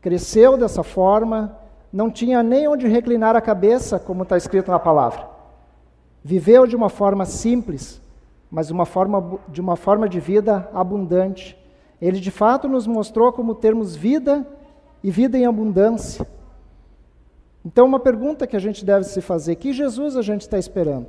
cresceu 0.00 0.56
dessa 0.56 0.82
forma, 0.82 1.56
não 1.92 2.10
tinha 2.10 2.42
nem 2.42 2.68
onde 2.68 2.86
reclinar 2.86 3.34
a 3.34 3.40
cabeça, 3.40 3.98
como 3.98 4.22
está 4.22 4.36
escrito 4.36 4.70
na 4.70 4.78
palavra. 4.78 5.28
Viveu 6.22 6.66
de 6.66 6.76
uma 6.76 6.88
forma 6.88 7.24
simples, 7.24 8.00
mas 8.50 8.70
uma 8.70 8.84
forma, 8.84 9.38
de 9.48 9.60
uma 9.60 9.76
forma 9.76 10.08
de 10.08 10.20
vida 10.20 10.68
abundante. 10.74 11.56
Ele 12.00 12.20
de 12.20 12.30
fato 12.30 12.68
nos 12.68 12.86
mostrou 12.86 13.32
como 13.32 13.54
termos 13.54 13.96
vida 13.96 14.46
e 15.02 15.10
vida 15.10 15.38
em 15.38 15.46
abundância. 15.46 16.26
Então, 17.64 17.86
uma 17.86 18.00
pergunta 18.00 18.46
que 18.46 18.56
a 18.56 18.60
gente 18.60 18.84
deve 18.84 19.04
se 19.04 19.20
fazer: 19.20 19.56
que 19.56 19.72
Jesus 19.72 20.16
a 20.16 20.22
gente 20.22 20.42
está 20.42 20.58
esperando? 20.58 21.08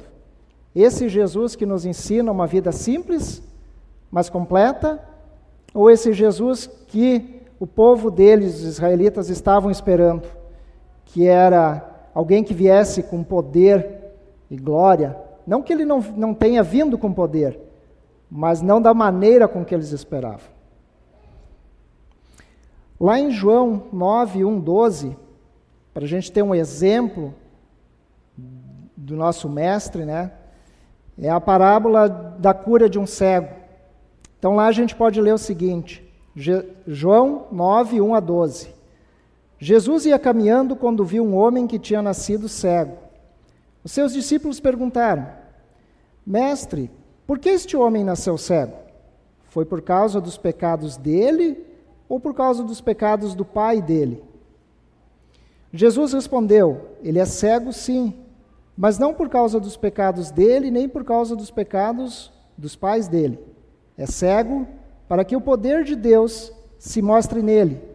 Esse 0.75 1.09
Jesus 1.09 1.55
que 1.55 1.65
nos 1.65 1.85
ensina 1.85 2.31
uma 2.31 2.47
vida 2.47 2.71
simples, 2.71 3.41
mas 4.11 4.29
completa? 4.29 5.03
Ou 5.73 5.89
esse 5.89 6.13
Jesus 6.13 6.67
que 6.87 7.41
o 7.59 7.67
povo 7.67 8.09
deles, 8.09 8.55
os 8.55 8.63
israelitas, 8.63 9.29
estavam 9.29 9.69
esperando? 9.69 10.38
Que 11.09 11.27
era 11.27 12.09
alguém 12.13 12.43
que 12.43 12.53
viesse 12.53 13.03
com 13.03 13.23
poder 13.23 13.87
e 14.49 14.55
glória. 14.55 15.17
Não 15.45 15.61
que 15.61 15.73
ele 15.73 15.85
não, 15.85 15.99
não 16.15 16.33
tenha 16.33 16.61
vindo 16.61 16.97
com 16.97 17.11
poder, 17.11 17.59
mas 18.29 18.61
não 18.61 18.81
da 18.81 18.93
maneira 18.93 19.47
com 19.47 19.65
que 19.65 19.73
eles 19.73 19.91
esperavam. 19.91 20.47
Lá 22.99 23.17
em 23.19 23.31
João 23.31 23.83
9, 23.91 24.43
1, 24.43 24.59
12, 24.59 25.17
para 25.93 26.03
a 26.03 26.07
gente 26.07 26.31
ter 26.31 26.43
um 26.43 26.53
exemplo 26.53 27.33
do 28.95 29.15
nosso 29.15 29.49
mestre, 29.49 30.05
né? 30.05 30.31
É 31.17 31.29
a 31.29 31.39
parábola 31.41 32.07
da 32.07 32.53
cura 32.53 32.89
de 32.89 32.99
um 32.99 33.05
cego. 33.05 33.53
Então 34.37 34.55
lá 34.55 34.67
a 34.67 34.71
gente 34.71 34.95
pode 34.95 35.19
ler 35.19 35.33
o 35.33 35.37
seguinte: 35.37 36.05
João 36.85 37.47
9, 37.51 37.99
1 37.99 38.15
a 38.15 38.19
12. 38.19 38.78
Jesus 39.59 40.05
ia 40.05 40.17
caminhando 40.17 40.73
quando 40.73 41.03
viu 41.03 41.25
um 41.25 41.35
homem 41.35 41.67
que 41.67 41.77
tinha 41.77 42.01
nascido 42.01 42.47
cego. 42.47 42.97
Os 43.83 43.91
seus 43.91 44.13
discípulos 44.13 44.61
perguntaram: 44.61 45.27
Mestre, 46.25 46.89
por 47.27 47.37
que 47.37 47.49
este 47.49 47.75
homem 47.75 48.03
nasceu 48.03 48.37
cego? 48.37 48.77
Foi 49.43 49.65
por 49.65 49.81
causa 49.81 50.21
dos 50.21 50.37
pecados 50.37 50.95
dele 50.95 51.61
ou 52.07 52.19
por 52.19 52.33
causa 52.33 52.63
dos 52.63 52.79
pecados 52.79 53.35
do 53.35 53.43
pai 53.43 53.81
dele? 53.81 54.23
Jesus 55.73 56.13
respondeu: 56.13 56.91
Ele 57.03 57.19
é 57.19 57.25
cego, 57.25 57.73
sim, 57.73 58.13
mas 58.77 58.97
não 58.97 59.13
por 59.13 59.27
causa 59.27 59.59
dos 59.59 59.75
pecados 59.75 60.31
dele, 60.31 60.71
nem 60.71 60.87
por 60.87 61.03
causa 61.03 61.35
dos 61.35 61.51
pecados 61.51 62.31
dos 62.57 62.77
pais 62.77 63.09
dele. 63.09 63.37
É 63.97 64.05
cego 64.05 64.65
para 65.05 65.25
que 65.25 65.35
o 65.35 65.41
poder 65.41 65.83
de 65.83 65.97
Deus 65.97 66.53
se 66.77 67.01
mostre 67.01 67.41
nele 67.41 67.88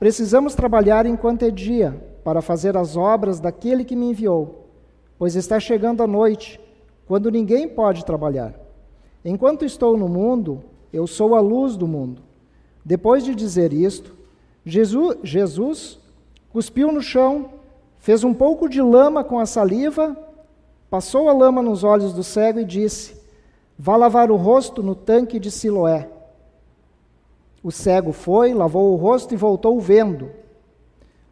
Precisamos 0.00 0.54
trabalhar 0.54 1.04
enquanto 1.04 1.42
é 1.42 1.50
dia, 1.50 1.94
para 2.24 2.40
fazer 2.40 2.74
as 2.74 2.96
obras 2.96 3.38
daquele 3.38 3.84
que 3.84 3.94
me 3.94 4.06
enviou, 4.06 4.66
pois 5.18 5.36
está 5.36 5.60
chegando 5.60 6.02
a 6.02 6.06
noite, 6.06 6.58
quando 7.06 7.30
ninguém 7.30 7.68
pode 7.68 8.02
trabalhar. 8.02 8.54
Enquanto 9.22 9.62
estou 9.62 9.98
no 9.98 10.08
mundo, 10.08 10.64
eu 10.90 11.06
sou 11.06 11.34
a 11.34 11.40
luz 11.40 11.76
do 11.76 11.86
mundo. 11.86 12.22
Depois 12.82 13.22
de 13.22 13.34
dizer 13.34 13.74
isto, 13.74 14.16
Jesus, 14.64 15.18
Jesus 15.22 15.98
cuspiu 16.50 16.90
no 16.90 17.02
chão, 17.02 17.50
fez 17.98 18.24
um 18.24 18.32
pouco 18.32 18.70
de 18.70 18.80
lama 18.80 19.22
com 19.22 19.38
a 19.38 19.44
saliva, 19.44 20.16
passou 20.88 21.28
a 21.28 21.32
lama 21.34 21.60
nos 21.60 21.84
olhos 21.84 22.14
do 22.14 22.24
cego 22.24 22.60
e 22.60 22.64
disse: 22.64 23.20
Vá 23.78 23.96
lavar 23.96 24.30
o 24.30 24.36
rosto 24.36 24.82
no 24.82 24.94
tanque 24.94 25.38
de 25.38 25.50
Siloé. 25.50 26.08
O 27.62 27.70
cego 27.70 28.12
foi, 28.12 28.54
lavou 28.54 28.92
o 28.92 28.96
rosto 28.96 29.34
e 29.34 29.36
voltou 29.36 29.78
vendo. 29.80 30.30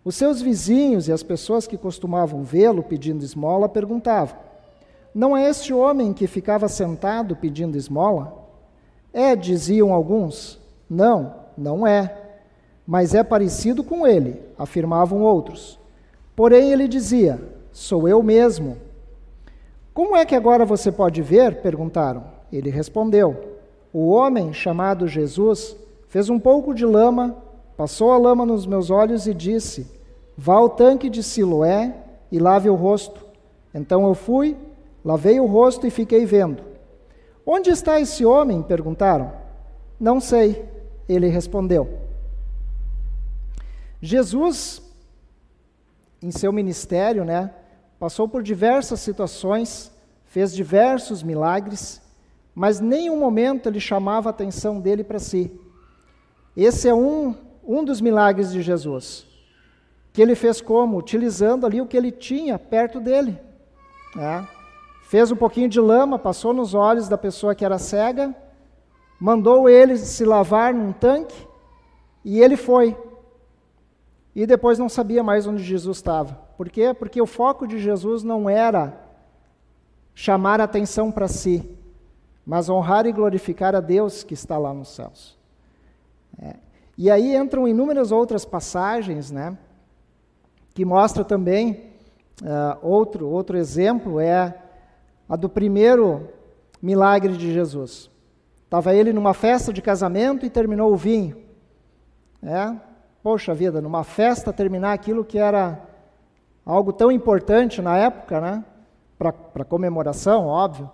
Os 0.04 0.14
seus 0.14 0.40
vizinhos 0.40 1.08
e 1.08 1.12
as 1.12 1.22
pessoas 1.22 1.66
que 1.66 1.76
costumavam 1.76 2.42
vê-lo 2.42 2.82
pedindo 2.82 3.24
esmola 3.24 3.68
perguntavam: 3.68 4.36
Não 5.14 5.36
é 5.36 5.48
este 5.48 5.72
homem 5.72 6.12
que 6.12 6.26
ficava 6.26 6.68
sentado 6.68 7.34
pedindo 7.34 7.76
esmola? 7.76 8.46
É, 9.12 9.34
diziam 9.34 9.92
alguns. 9.92 10.60
Não, 10.88 11.34
não 11.56 11.86
é. 11.86 12.14
Mas 12.86 13.14
é 13.14 13.22
parecido 13.22 13.82
com 13.82 14.06
ele, 14.06 14.40
afirmavam 14.58 15.22
outros. 15.22 15.78
Porém 16.36 16.72
ele 16.72 16.86
dizia: 16.86 17.40
Sou 17.72 18.06
eu 18.06 18.22
mesmo. 18.22 18.76
Como 19.92 20.16
é 20.16 20.24
que 20.24 20.36
agora 20.36 20.64
você 20.64 20.92
pode 20.92 21.20
ver? 21.22 21.62
perguntaram. 21.62 22.24
Ele 22.52 22.70
respondeu: 22.70 23.58
O 23.92 24.08
homem 24.08 24.52
chamado 24.52 25.08
Jesus 25.08 25.76
Fez 26.08 26.30
um 26.30 26.38
pouco 26.38 26.74
de 26.74 26.86
lama, 26.86 27.36
passou 27.76 28.10
a 28.10 28.18
lama 28.18 28.46
nos 28.46 28.66
meus 28.66 28.90
olhos 28.90 29.26
e 29.26 29.34
disse: 29.34 29.86
Vá 30.36 30.54
ao 30.54 30.70
tanque 30.70 31.10
de 31.10 31.22
Siloé 31.22 31.94
e 32.32 32.38
lave 32.38 32.70
o 32.70 32.74
rosto. 32.74 33.24
Então 33.74 34.06
eu 34.06 34.14
fui, 34.14 34.56
lavei 35.04 35.38
o 35.38 35.46
rosto 35.46 35.86
e 35.86 35.90
fiquei 35.90 36.24
vendo. 36.24 36.62
Onde 37.44 37.70
está 37.70 38.00
esse 38.00 38.24
homem? 38.24 38.62
perguntaram. 38.62 39.32
Não 40.00 40.20
sei, 40.20 40.64
ele 41.08 41.28
respondeu. 41.28 41.88
Jesus, 44.00 44.80
em 46.22 46.30
seu 46.30 46.52
ministério, 46.52 47.24
né, 47.24 47.52
passou 47.98 48.28
por 48.28 48.42
diversas 48.42 49.00
situações, 49.00 49.90
fez 50.24 50.54
diversos 50.54 51.22
milagres, 51.22 52.00
mas 52.54 52.80
nenhum 52.80 53.18
momento 53.18 53.68
ele 53.68 53.80
chamava 53.80 54.28
a 54.28 54.30
atenção 54.30 54.80
dele 54.80 55.02
para 55.02 55.18
si. 55.18 55.50
Esse 56.56 56.88
é 56.88 56.94
um, 56.94 57.34
um 57.64 57.84
dos 57.84 58.00
milagres 58.00 58.52
de 58.52 58.62
Jesus. 58.62 59.26
Que 60.12 60.22
ele 60.22 60.34
fez 60.34 60.60
como? 60.60 60.98
Utilizando 60.98 61.66
ali 61.66 61.80
o 61.80 61.86
que 61.86 61.96
ele 61.96 62.10
tinha 62.10 62.58
perto 62.58 63.00
dele. 63.00 63.38
Né? 64.14 64.46
Fez 65.02 65.30
um 65.30 65.36
pouquinho 65.36 65.68
de 65.68 65.80
lama, 65.80 66.18
passou 66.18 66.52
nos 66.52 66.74
olhos 66.74 67.08
da 67.08 67.16
pessoa 67.16 67.54
que 67.54 67.64
era 67.64 67.78
cega 67.78 68.34
mandou 69.18 69.68
ele 69.68 69.96
se 69.96 70.24
lavar 70.24 70.72
num 70.72 70.92
tanque 70.92 71.46
e 72.24 72.40
ele 72.40 72.56
foi. 72.56 72.96
E 74.34 74.46
depois 74.46 74.78
não 74.78 74.88
sabia 74.88 75.22
mais 75.22 75.46
onde 75.46 75.62
Jesus 75.62 75.96
estava. 75.96 76.34
Por 76.56 76.68
quê? 76.68 76.94
Porque 76.94 77.20
o 77.20 77.26
foco 77.26 77.66
de 77.66 77.78
Jesus 77.78 78.22
não 78.22 78.48
era 78.48 79.06
chamar 80.14 80.60
atenção 80.60 81.10
para 81.10 81.26
si, 81.26 81.68
mas 82.46 82.68
honrar 82.68 83.06
e 83.06 83.12
glorificar 83.12 83.74
a 83.74 83.80
Deus 83.80 84.22
que 84.22 84.34
está 84.34 84.56
lá 84.56 84.72
nos 84.72 84.88
céus. 84.88 85.37
É. 86.40 86.54
E 86.96 87.10
aí 87.10 87.36
entram 87.36 87.66
inúmeras 87.66 88.10
outras 88.12 88.44
passagens, 88.44 89.30
né, 89.30 89.56
que 90.74 90.84
mostra 90.84 91.24
também 91.24 91.92
uh, 92.42 92.78
outro 92.82 93.28
outro 93.28 93.56
exemplo 93.56 94.20
é 94.20 94.54
a 95.28 95.36
do 95.36 95.48
primeiro 95.48 96.28
milagre 96.80 97.36
de 97.36 97.52
Jesus. 97.52 98.10
Estava 98.64 98.94
ele 98.94 99.12
numa 99.12 99.34
festa 99.34 99.72
de 99.72 99.82
casamento 99.82 100.44
e 100.44 100.50
terminou 100.50 100.92
o 100.92 100.96
vinho. 100.96 101.36
É, 102.42 102.74
poxa 103.22 103.54
vida, 103.54 103.80
numa 103.80 104.04
festa 104.04 104.52
terminar 104.52 104.92
aquilo 104.92 105.24
que 105.24 105.38
era 105.38 105.82
algo 106.64 106.92
tão 106.92 107.10
importante 107.10 107.82
na 107.82 107.96
época, 107.96 108.40
né? 108.40 108.64
Para 109.18 109.64
comemoração, 109.64 110.46
óbvio. 110.46 110.90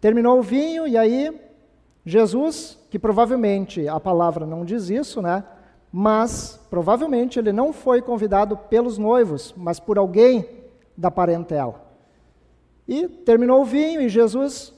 Terminou 0.00 0.38
o 0.38 0.42
vinho 0.42 0.86
e 0.86 0.98
aí 0.98 1.34
Jesus, 2.06 2.78
que 2.88 3.00
provavelmente 3.00 3.88
a 3.88 3.98
palavra 3.98 4.46
não 4.46 4.64
diz 4.64 4.88
isso, 4.88 5.20
né? 5.20 5.42
Mas 5.90 6.56
provavelmente 6.70 7.36
ele 7.36 7.52
não 7.52 7.72
foi 7.72 8.00
convidado 8.00 8.56
pelos 8.56 8.96
noivos, 8.96 9.52
mas 9.56 9.80
por 9.80 9.98
alguém 9.98 10.48
da 10.96 11.10
parentela. 11.10 11.84
E 12.86 13.08
terminou 13.08 13.62
o 13.62 13.64
vinho 13.64 14.00
e 14.00 14.08
Jesus 14.08 14.72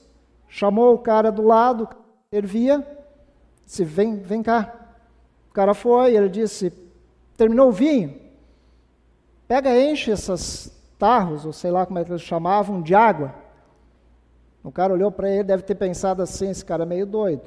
chamou 0.49 0.95
o 0.95 0.99
cara 0.99 1.31
do 1.31 1.43
lado, 1.43 1.87
servia, 2.33 2.83
disse: 3.67 3.85
Vem, 3.85 4.17
vem 4.17 4.43
cá. 4.43 4.75
O 5.51 5.53
cara 5.53 5.75
foi, 5.75 6.17
ele 6.17 6.31
disse: 6.31 6.73
Terminou 7.37 7.69
o 7.69 7.73
vinho? 7.73 8.19
Pega, 9.47 9.79
enche 9.79 10.11
esses 10.11 10.75
tarros, 10.99 11.45
ou 11.45 11.53
sei 11.53 11.71
lá 11.71 11.85
como 11.85 11.99
é 11.99 12.05
que 12.05 12.11
eles 12.11 12.23
chamavam, 12.23 12.81
de 12.81 12.95
água. 12.95 13.35
O 14.63 14.73
cara 14.73 14.93
olhou 14.93 15.11
para 15.11 15.31
ele, 15.31 15.45
deve 15.45 15.63
ter 15.63 15.75
pensado 15.75 16.23
assim: 16.23 16.51
esse 16.51 16.65
cara 16.65 16.83
é 16.83 16.87
meio 16.87 17.07
doido. 17.07 17.43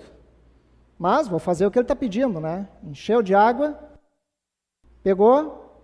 Mas 0.98 1.28
vou 1.28 1.40
fazer 1.40 1.66
o 1.66 1.72
que 1.72 1.80
ele 1.80 1.84
está 1.84 1.96
pedindo, 1.96 2.40
né? 2.40 2.68
Encheu 2.84 3.22
de 3.22 3.34
água, 3.34 3.78
pegou. 5.04 5.80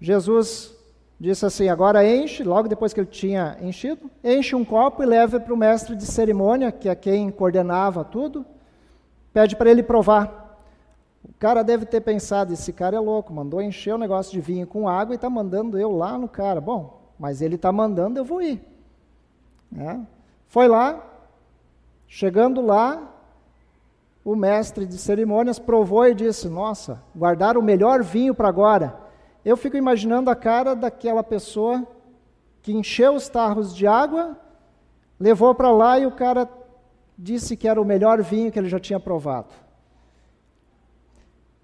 Jesus 0.00 0.74
disse 1.18 1.44
assim: 1.44 1.68
agora 1.68 2.04
enche, 2.06 2.42
logo 2.42 2.68
depois 2.68 2.92
que 2.92 3.00
ele 3.00 3.08
tinha 3.08 3.56
enchido, 3.60 4.10
enche 4.24 4.56
um 4.56 4.64
copo 4.64 5.02
e 5.02 5.06
leva 5.06 5.38
para 5.38 5.54
o 5.54 5.56
mestre 5.56 5.94
de 5.94 6.04
cerimônia, 6.04 6.72
que 6.72 6.88
é 6.88 6.94
quem 6.94 7.30
coordenava 7.30 8.04
tudo, 8.04 8.44
pede 9.32 9.54
para 9.54 9.70
ele 9.70 9.82
provar. 9.82 10.58
O 11.22 11.32
cara 11.38 11.62
deve 11.62 11.84
ter 11.86 12.00
pensado: 12.00 12.52
esse 12.52 12.72
cara 12.72 12.96
é 12.96 13.00
louco, 13.00 13.32
mandou 13.32 13.60
encher 13.60 13.94
o 13.94 13.98
negócio 13.98 14.32
de 14.32 14.40
vinho 14.40 14.66
com 14.66 14.88
água 14.88 15.14
e 15.14 15.16
está 15.16 15.28
mandando 15.28 15.78
eu 15.78 15.90
lá 15.90 16.16
no 16.18 16.28
cara. 16.28 16.60
Bom, 16.60 17.00
mas 17.18 17.42
ele 17.42 17.56
está 17.56 17.70
mandando, 17.70 18.18
eu 18.18 18.24
vou 18.24 18.42
ir. 18.42 18.69
É. 19.76 20.00
Foi 20.46 20.66
lá, 20.66 21.04
chegando 22.06 22.60
lá, 22.60 23.10
o 24.24 24.34
mestre 24.34 24.86
de 24.86 24.98
cerimônias 24.98 25.58
provou 25.58 26.06
e 26.06 26.14
disse: 26.14 26.48
Nossa, 26.48 27.02
guardaram 27.16 27.60
o 27.60 27.64
melhor 27.64 28.02
vinho 28.02 28.34
para 28.34 28.48
agora. 28.48 28.98
Eu 29.44 29.56
fico 29.56 29.76
imaginando 29.76 30.28
a 30.28 30.36
cara 30.36 30.74
daquela 30.74 31.22
pessoa 31.22 31.86
que 32.62 32.72
encheu 32.72 33.14
os 33.14 33.28
tarros 33.28 33.74
de 33.74 33.86
água, 33.86 34.36
levou 35.18 35.54
para 35.54 35.70
lá 35.70 35.98
e 35.98 36.06
o 36.06 36.12
cara 36.12 36.48
disse 37.16 37.56
que 37.56 37.68
era 37.68 37.80
o 37.80 37.84
melhor 37.84 38.22
vinho 38.22 38.50
que 38.50 38.58
ele 38.58 38.68
já 38.68 38.78
tinha 38.78 39.00
provado. 39.00 39.48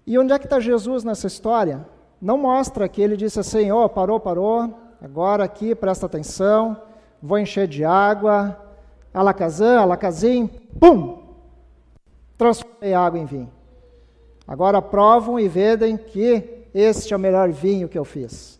E 0.05 0.17
onde 0.17 0.33
é 0.33 0.39
que 0.39 0.45
está 0.45 0.59
Jesus 0.59 1.03
nessa 1.03 1.27
história? 1.27 1.85
Não 2.21 2.37
mostra 2.37 2.87
que 2.87 3.01
ele 3.01 3.17
disse 3.17 3.39
assim: 3.39 3.69
ó, 3.69 3.85
oh, 3.85 3.89
parou, 3.89 4.19
parou, 4.19 4.73
agora 5.01 5.43
aqui 5.43 5.75
presta 5.75 6.05
atenção, 6.05 6.81
vou 7.21 7.39
encher 7.39 7.67
de 7.67 7.83
água, 7.83 8.57
alacazam, 9.13 9.81
alacazim, 9.81 10.47
pum! 10.79 11.23
Transformei 12.37 12.93
água 12.93 13.19
em 13.19 13.25
vinho. 13.25 13.51
Agora 14.47 14.81
provam 14.81 15.39
e 15.39 15.47
vedem 15.47 15.97
que 15.97 16.65
este 16.73 17.13
é 17.13 17.17
o 17.17 17.19
melhor 17.19 17.51
vinho 17.51 17.89
que 17.89 17.97
eu 17.97 18.05
fiz. 18.05 18.59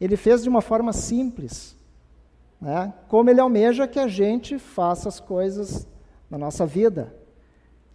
Ele 0.00 0.16
fez 0.16 0.42
de 0.42 0.48
uma 0.48 0.60
forma 0.60 0.92
simples, 0.92 1.76
né? 2.60 2.92
como 3.08 3.30
ele 3.30 3.40
almeja 3.40 3.86
que 3.86 3.98
a 3.98 4.08
gente 4.08 4.58
faça 4.58 5.08
as 5.08 5.20
coisas 5.20 5.86
na 6.30 6.38
nossa 6.38 6.64
vida. 6.64 7.14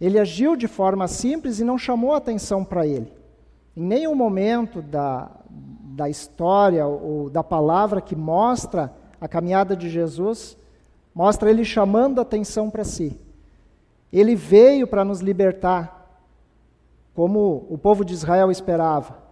Ele 0.00 0.18
agiu 0.18 0.56
de 0.56 0.68
forma 0.68 1.08
simples 1.08 1.58
e 1.60 1.64
não 1.64 1.78
chamou 1.78 2.14
atenção 2.14 2.64
para 2.64 2.86
ele. 2.86 3.12
Em 3.76 3.82
nenhum 3.82 4.14
momento 4.14 4.80
da, 4.80 5.30
da 5.48 6.08
história 6.08 6.86
ou 6.86 7.28
da 7.28 7.42
palavra 7.42 8.00
que 8.00 8.14
mostra 8.14 8.92
a 9.24 9.28
caminhada 9.28 9.74
de 9.74 9.88
Jesus, 9.88 10.56
mostra 11.14 11.50
ele 11.50 11.64
chamando 11.64 12.20
atenção 12.20 12.70
para 12.70 12.84
si. 12.84 13.18
Ele 14.12 14.36
veio 14.36 14.86
para 14.86 15.04
nos 15.04 15.20
libertar, 15.20 16.02
como 17.14 17.66
o 17.70 17.78
povo 17.78 18.04
de 18.04 18.12
Israel 18.12 18.50
esperava 18.50 19.24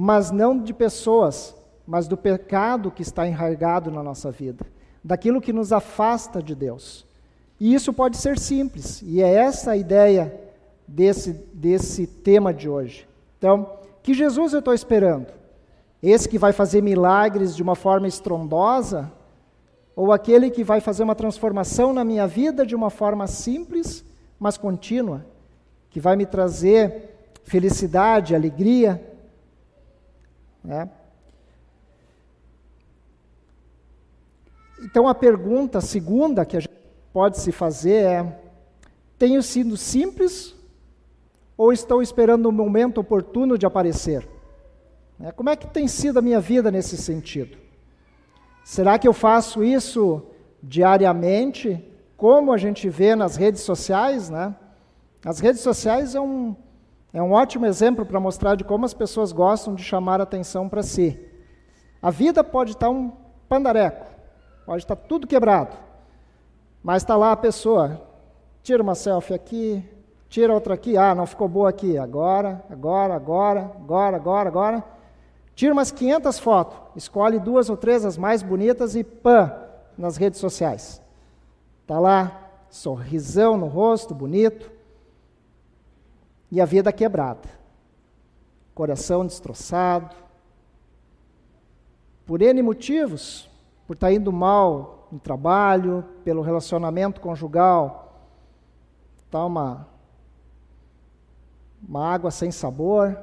mas 0.00 0.30
não 0.30 0.56
de 0.56 0.72
pessoas, 0.72 1.56
mas 1.84 2.06
do 2.06 2.16
pecado 2.16 2.88
que 2.88 3.02
está 3.02 3.26
enraizado 3.26 3.90
na 3.90 4.00
nossa 4.00 4.30
vida, 4.30 4.64
daquilo 5.02 5.40
que 5.40 5.52
nos 5.52 5.72
afasta 5.72 6.40
de 6.40 6.54
Deus. 6.54 7.04
E 7.58 7.74
isso 7.74 7.92
pode 7.92 8.16
ser 8.16 8.38
simples, 8.38 9.02
e 9.02 9.20
é 9.20 9.28
essa 9.28 9.72
a 9.72 9.76
ideia 9.76 10.32
desse, 10.86 11.32
desse 11.52 12.06
tema 12.06 12.54
de 12.54 12.68
hoje. 12.68 13.08
Então, 13.38 13.72
que 14.00 14.14
Jesus 14.14 14.52
eu 14.52 14.60
estou 14.60 14.72
esperando? 14.72 15.26
Esse 16.00 16.28
que 16.28 16.38
vai 16.38 16.52
fazer 16.52 16.80
milagres 16.80 17.56
de 17.56 17.62
uma 17.64 17.74
forma 17.74 18.06
estrondosa? 18.06 19.10
Ou 19.98 20.12
aquele 20.12 20.48
que 20.48 20.62
vai 20.62 20.80
fazer 20.80 21.02
uma 21.02 21.16
transformação 21.16 21.92
na 21.92 22.04
minha 22.04 22.24
vida 22.24 22.64
de 22.64 22.72
uma 22.72 22.88
forma 22.88 23.26
simples, 23.26 24.04
mas 24.38 24.56
contínua? 24.56 25.26
Que 25.90 25.98
vai 25.98 26.14
me 26.14 26.24
trazer 26.24 27.32
felicidade, 27.42 28.32
alegria, 28.32 29.02
né? 30.62 30.88
Então 34.84 35.08
a 35.08 35.14
pergunta 35.16 35.80
segunda 35.80 36.46
que 36.46 36.56
a 36.56 36.60
gente 36.60 36.72
pode 37.12 37.40
se 37.40 37.50
fazer 37.50 38.04
é: 38.04 38.40
tenho 39.18 39.42
sido 39.42 39.76
simples 39.76 40.54
ou 41.56 41.72
estou 41.72 42.00
esperando 42.00 42.46
o 42.46 42.52
momento 42.52 43.00
oportuno 43.00 43.58
de 43.58 43.66
aparecer? 43.66 44.28
Né? 45.18 45.32
Como 45.32 45.50
é 45.50 45.56
que 45.56 45.66
tem 45.66 45.88
sido 45.88 46.20
a 46.20 46.22
minha 46.22 46.38
vida 46.38 46.70
nesse 46.70 46.96
sentido? 46.96 47.66
Será 48.68 48.98
que 48.98 49.08
eu 49.08 49.14
faço 49.14 49.64
isso 49.64 50.22
diariamente, 50.62 51.82
como 52.18 52.52
a 52.52 52.58
gente 52.58 52.86
vê 52.86 53.16
nas 53.16 53.34
redes 53.34 53.62
sociais, 53.62 54.28
né? 54.28 54.54
As 55.24 55.40
redes 55.40 55.62
sociais 55.62 56.14
é 56.14 56.20
um, 56.20 56.54
é 57.10 57.22
um 57.22 57.32
ótimo 57.32 57.64
exemplo 57.64 58.04
para 58.04 58.20
mostrar 58.20 58.56
de 58.56 58.64
como 58.64 58.84
as 58.84 58.92
pessoas 58.92 59.32
gostam 59.32 59.74
de 59.74 59.82
chamar 59.82 60.20
atenção 60.20 60.68
para 60.68 60.82
si. 60.82 61.18
A 62.02 62.10
vida 62.10 62.44
pode 62.44 62.72
estar 62.72 62.90
um 62.90 63.10
pandareco, 63.48 64.04
pode 64.66 64.82
estar 64.82 64.96
tudo 64.96 65.26
quebrado, 65.26 65.74
mas 66.82 67.02
está 67.02 67.16
lá 67.16 67.32
a 67.32 67.36
pessoa, 67.38 68.02
tira 68.62 68.82
uma 68.82 68.94
selfie 68.94 69.32
aqui, 69.32 69.82
tira 70.28 70.52
outra 70.52 70.74
aqui, 70.74 70.94
ah, 70.94 71.14
não 71.14 71.24
ficou 71.24 71.48
boa 71.48 71.70
aqui, 71.70 71.96
agora, 71.96 72.62
agora, 72.68 73.14
agora, 73.14 73.60
agora, 73.60 74.16
agora, 74.16 74.48
agora. 74.50 74.97
Tira 75.58 75.72
umas 75.72 75.90
500 75.90 76.38
fotos, 76.38 76.78
escolhe 76.94 77.40
duas 77.40 77.68
ou 77.68 77.76
três 77.76 78.04
as 78.04 78.16
mais 78.16 78.44
bonitas 78.44 78.94
e 78.94 79.02
pã, 79.02 79.52
nas 79.98 80.16
redes 80.16 80.38
sociais. 80.38 81.02
Está 81.82 81.98
lá, 81.98 82.48
sorrisão 82.70 83.56
no 83.56 83.66
rosto, 83.66 84.14
bonito. 84.14 84.70
E 86.48 86.60
a 86.60 86.64
vida 86.64 86.92
quebrada, 86.92 87.48
coração 88.72 89.26
destroçado, 89.26 90.14
por 92.24 92.40
N 92.40 92.62
motivos, 92.62 93.50
por 93.84 93.94
estar 93.94 94.12
indo 94.12 94.32
mal 94.32 95.08
no 95.10 95.18
trabalho, 95.18 96.04
pelo 96.22 96.40
relacionamento 96.40 97.20
conjugal, 97.20 98.30
está 99.26 99.44
uma, 99.44 99.88
uma 101.82 102.06
água 102.06 102.30
sem 102.30 102.52
sabor, 102.52 103.18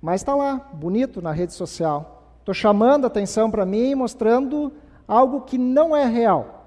mas 0.00 0.20
está 0.20 0.34
lá, 0.34 0.70
bonito 0.72 1.20
na 1.20 1.32
rede 1.32 1.52
social. 1.52 2.34
Estou 2.38 2.54
chamando 2.54 3.06
atenção 3.06 3.50
para 3.50 3.66
mim, 3.66 3.94
mostrando 3.94 4.72
algo 5.06 5.42
que 5.42 5.58
não 5.58 5.94
é 5.96 6.06
real, 6.06 6.66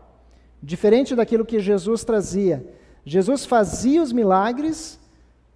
diferente 0.61 1.15
daquilo 1.15 1.45
que 1.45 1.59
Jesus 1.59 2.03
trazia 2.03 2.73
Jesus 3.05 3.45
fazia 3.45 4.01
os 4.01 4.13
milagres 4.13 4.99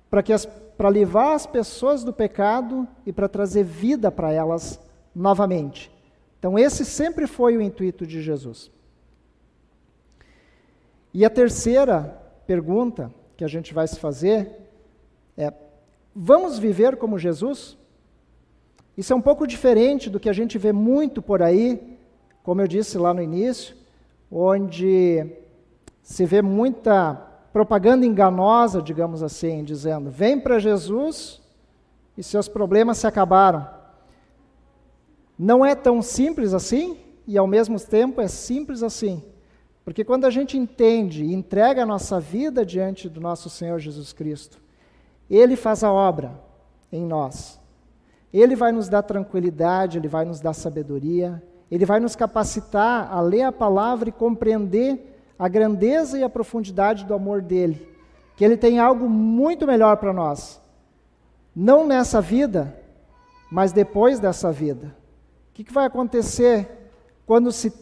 para 0.09 0.21
que 0.21 0.33
para 0.77 0.89
livrar 0.91 1.31
as 1.31 1.47
pessoas 1.47 2.03
do 2.03 2.13
pecado 2.13 2.87
e 3.03 3.11
para 3.11 3.27
trazer 3.27 3.63
vida 3.63 4.11
para 4.11 4.31
elas 4.31 4.79
novamente. 5.15 5.91
Então 6.37 6.59
esse 6.59 6.85
sempre 6.85 7.25
foi 7.25 7.57
o 7.57 7.61
intuito 7.61 8.05
de 8.05 8.21
Jesus. 8.21 8.69
E 11.11 11.25
a 11.25 11.29
terceira 11.31 12.21
pergunta 12.45 13.11
que 13.35 13.43
a 13.43 13.47
gente 13.47 13.73
vai 13.73 13.87
se 13.87 13.99
fazer 13.99 14.69
é: 15.35 15.51
vamos 16.19 16.57
viver 16.57 16.97
como 16.97 17.19
Jesus? 17.19 17.77
Isso 18.97 19.13
é 19.13 19.15
um 19.15 19.21
pouco 19.21 19.45
diferente 19.45 20.09
do 20.09 20.19
que 20.19 20.29
a 20.29 20.33
gente 20.33 20.57
vê 20.57 20.71
muito 20.71 21.21
por 21.21 21.43
aí, 21.43 21.97
como 22.41 22.59
eu 22.61 22.67
disse 22.67 22.97
lá 22.97 23.13
no 23.13 23.21
início, 23.21 23.75
onde 24.31 25.23
se 26.01 26.25
vê 26.25 26.41
muita 26.41 27.13
propaganda 27.53 28.05
enganosa, 28.05 28.81
digamos 28.81 29.21
assim, 29.21 29.63
dizendo: 29.63 30.09
vem 30.09 30.39
para 30.39 30.57
Jesus 30.57 31.39
e 32.17 32.23
seus 32.23 32.47
problemas 32.47 32.97
se 32.97 33.05
acabaram. 33.05 33.67
Não 35.37 35.63
é 35.63 35.75
tão 35.75 36.01
simples 36.01 36.51
assim 36.51 36.97
e 37.27 37.37
ao 37.37 37.45
mesmo 37.45 37.79
tempo 37.79 38.19
é 38.19 38.27
simples 38.27 38.81
assim. 38.81 39.21
Porque 39.85 40.03
quando 40.03 40.25
a 40.25 40.31
gente 40.31 40.57
entende 40.57 41.23
e 41.23 41.33
entrega 41.33 41.83
a 41.83 41.85
nossa 41.85 42.19
vida 42.19 42.65
diante 42.65 43.07
do 43.07 43.21
nosso 43.21 43.49
Senhor 43.49 43.77
Jesus 43.77 44.11
Cristo, 44.11 44.59
Ele 45.29 45.55
faz 45.55 45.83
a 45.83 45.91
obra 45.91 46.39
em 46.91 47.05
nós. 47.05 47.59
Ele 48.33 48.55
vai 48.55 48.71
nos 48.71 48.89
dar 48.89 49.03
tranquilidade, 49.03 49.97
Ele 49.97 50.07
vai 50.07 50.25
nos 50.25 50.39
dar 50.39 50.53
sabedoria, 50.53 51.41
Ele 51.69 51.85
vai 51.85 51.99
nos 51.99 52.15
capacitar 52.15 53.11
a 53.11 53.19
ler 53.21 53.43
a 53.43 53.51
palavra 53.51 54.09
e 54.09 54.11
compreender 54.11 55.21
a 55.37 55.47
grandeza 55.47 56.17
e 56.17 56.23
a 56.23 56.29
profundidade 56.29 57.05
do 57.05 57.13
amor 57.13 57.41
dele. 57.41 57.87
Que 58.35 58.45
Ele 58.45 58.57
tem 58.57 58.79
algo 58.79 59.09
muito 59.09 59.65
melhor 59.65 59.97
para 59.97 60.13
nós. 60.13 60.61
Não 61.55 61.87
nessa 61.87 62.21
vida, 62.21 62.75
mas 63.51 63.71
depois 63.71 64.19
dessa 64.19 64.51
vida 64.51 64.95
que, 65.57 65.63
que 65.63 65.73
vai 65.73 65.87
acontecer 65.87 66.69
quando, 67.25 67.51
se, 67.51 67.73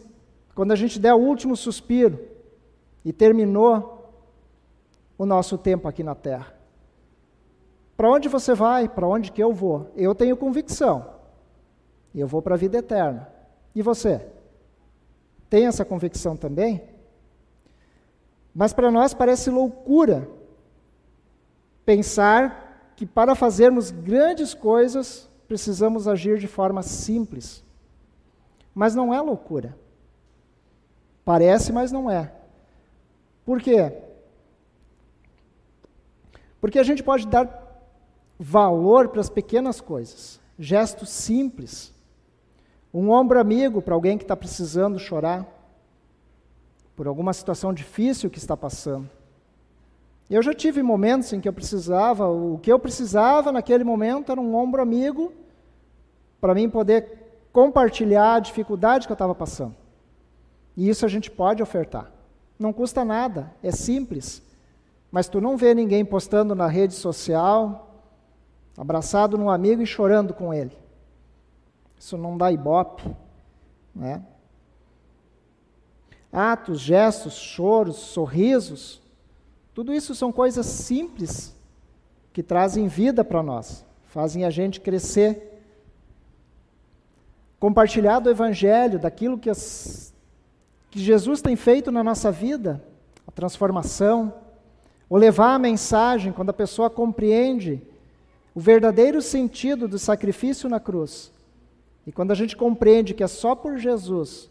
quando 0.54 0.72
a 0.72 0.74
gente 0.74 0.98
der 0.98 1.12
o 1.12 1.18
último 1.18 1.54
suspiro 1.54 2.18
e 3.04 3.12
terminou 3.12 4.10
o 5.18 5.26
nosso 5.26 5.58
tempo 5.58 5.86
aqui 5.86 6.02
na 6.02 6.14
Terra? 6.14 6.55
Para 7.96 8.10
onde 8.10 8.28
você 8.28 8.54
vai? 8.54 8.88
Para 8.88 9.08
onde 9.08 9.32
que 9.32 9.42
eu 9.42 9.52
vou? 9.52 9.90
Eu 9.96 10.14
tenho 10.14 10.36
convicção. 10.36 11.14
Eu 12.14 12.26
vou 12.26 12.42
para 12.42 12.54
a 12.54 12.58
vida 12.58 12.78
eterna. 12.78 13.28
E 13.74 13.82
você? 13.82 14.26
Tem 15.48 15.66
essa 15.66 15.84
convicção 15.84 16.36
também? 16.36 16.82
Mas 18.54 18.72
para 18.72 18.90
nós 18.90 19.14
parece 19.14 19.50
loucura 19.50 20.28
pensar 21.84 22.92
que 22.96 23.06
para 23.06 23.34
fazermos 23.34 23.90
grandes 23.90 24.54
coisas 24.54 25.28
precisamos 25.46 26.08
agir 26.08 26.38
de 26.38 26.46
forma 26.46 26.82
simples. 26.82 27.62
Mas 28.74 28.94
não 28.94 29.12
é 29.12 29.20
loucura. 29.20 29.76
Parece, 31.24 31.72
mas 31.72 31.92
não 31.92 32.10
é. 32.10 32.32
Por 33.44 33.60
quê? 33.60 33.92
Porque 36.60 36.78
a 36.78 36.82
gente 36.82 37.02
pode 37.02 37.26
dar 37.26 37.65
valor 38.38 39.08
para 39.08 39.20
as 39.20 39.30
pequenas 39.30 39.80
coisas, 39.80 40.40
gestos 40.58 41.08
simples. 41.10 41.94
Um 42.92 43.10
ombro 43.10 43.40
amigo 43.40 43.82
para 43.82 43.94
alguém 43.94 44.16
que 44.16 44.24
está 44.24 44.36
precisando 44.36 44.98
chorar, 44.98 45.46
por 46.94 47.06
alguma 47.06 47.32
situação 47.32 47.72
difícil 47.72 48.30
que 48.30 48.38
está 48.38 48.56
passando. 48.56 49.08
Eu 50.28 50.42
já 50.42 50.54
tive 50.54 50.82
momentos 50.82 51.32
em 51.32 51.40
que 51.40 51.48
eu 51.48 51.52
precisava, 51.52 52.26
o 52.28 52.58
que 52.58 52.72
eu 52.72 52.78
precisava 52.78 53.52
naquele 53.52 53.84
momento 53.84 54.32
era 54.32 54.40
um 54.40 54.54
ombro 54.54 54.82
amigo 54.82 55.32
para 56.40 56.54
mim 56.54 56.68
poder 56.68 57.26
compartilhar 57.52 58.34
a 58.34 58.40
dificuldade 58.40 59.06
que 59.06 59.12
eu 59.12 59.14
estava 59.14 59.34
passando. 59.34 59.74
E 60.76 60.88
isso 60.88 61.06
a 61.06 61.08
gente 61.08 61.30
pode 61.30 61.62
ofertar. 61.62 62.10
Não 62.58 62.72
custa 62.72 63.04
nada, 63.04 63.52
é 63.62 63.70
simples. 63.70 64.42
Mas 65.10 65.28
tu 65.28 65.40
não 65.40 65.56
vê 65.56 65.74
ninguém 65.74 66.04
postando 66.04 66.54
na 66.54 66.66
rede 66.66 66.94
social, 66.94 67.85
abraçado 68.76 69.38
num 69.38 69.50
amigo 69.50 69.82
e 69.82 69.86
chorando 69.86 70.34
com 70.34 70.52
ele. 70.52 70.76
Isso 71.98 72.16
não 72.18 72.36
dá 72.36 72.52
ibope, 72.52 73.02
né? 73.94 74.22
Atos, 76.32 76.80
gestos, 76.80 77.34
choros, 77.34 77.96
sorrisos, 77.96 79.00
tudo 79.72 79.92
isso 79.92 80.14
são 80.14 80.30
coisas 80.30 80.66
simples 80.66 81.54
que 82.32 82.42
trazem 82.42 82.88
vida 82.88 83.24
para 83.24 83.42
nós, 83.42 83.84
fazem 84.04 84.44
a 84.44 84.50
gente 84.50 84.80
crescer 84.80 85.56
compartilhar 87.58 88.20
do 88.20 88.30
Evangelho, 88.30 88.98
daquilo 88.98 89.38
que, 89.38 89.50
as, 89.50 90.14
que 90.90 91.00
Jesus 91.00 91.40
tem 91.40 91.56
feito 91.56 91.90
na 91.90 92.04
nossa 92.04 92.30
vida, 92.30 92.82
a 93.26 93.30
transformação, 93.30 94.32
ou 95.08 95.16
levar 95.16 95.54
a 95.54 95.58
mensagem 95.58 96.32
quando 96.32 96.50
a 96.50 96.54
pessoa 96.54 96.90
compreende 96.90 97.82
o 98.56 98.60
verdadeiro 98.60 99.20
sentido 99.20 99.86
do 99.86 99.98
sacrifício 99.98 100.66
na 100.66 100.80
cruz. 100.80 101.30
E 102.06 102.10
quando 102.10 102.30
a 102.30 102.34
gente 102.34 102.56
compreende 102.56 103.12
que 103.12 103.22
é 103.22 103.26
só 103.26 103.54
por 103.54 103.76
Jesus 103.76 104.50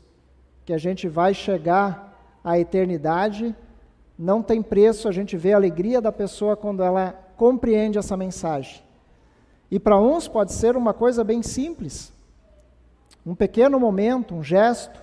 que 0.64 0.72
a 0.72 0.78
gente 0.78 1.08
vai 1.08 1.34
chegar 1.34 2.40
à 2.44 2.60
eternidade, 2.60 3.56
não 4.18 4.44
tem 4.44 4.62
preço 4.62 5.08
a 5.08 5.12
gente 5.12 5.36
vê 5.36 5.54
a 5.54 5.56
alegria 5.56 6.00
da 6.00 6.12
pessoa 6.12 6.56
quando 6.56 6.84
ela 6.84 7.14
compreende 7.36 7.98
essa 7.98 8.16
mensagem. 8.16 8.84
E 9.72 9.80
para 9.80 10.00
uns 10.00 10.28
pode 10.28 10.54
ser 10.54 10.78
uma 10.78 10.94
coisa 10.94 11.24
bem 11.24 11.42
simples. 11.42 12.14
Um 13.26 13.34
pequeno 13.34 13.80
momento, 13.80 14.36
um 14.36 14.44
gesto, 14.44 15.02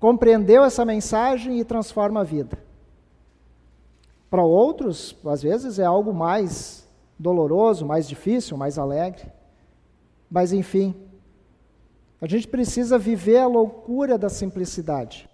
compreendeu 0.00 0.64
essa 0.64 0.82
mensagem 0.82 1.60
e 1.60 1.64
transforma 1.64 2.20
a 2.20 2.24
vida. 2.24 2.58
Para 4.30 4.42
outros, 4.42 5.14
às 5.26 5.42
vezes 5.42 5.78
é 5.78 5.84
algo 5.84 6.14
mais 6.14 6.87
doloroso, 7.18 7.84
mais 7.84 8.08
difícil, 8.08 8.56
mais 8.56 8.78
alegre. 8.78 9.24
Mas 10.30 10.52
enfim, 10.52 10.94
a 12.20 12.26
gente 12.26 12.46
precisa 12.46 12.98
viver 12.98 13.38
a 13.38 13.46
loucura 13.46 14.16
da 14.16 14.28
simplicidade 14.28 15.28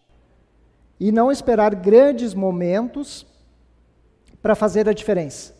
e 0.99 1.11
não 1.11 1.30
esperar 1.30 1.74
grandes 1.74 2.35
momentos 2.35 3.26
para 4.41 4.55
fazer 4.55 4.89
a 4.89 4.93
diferença. 4.93 5.53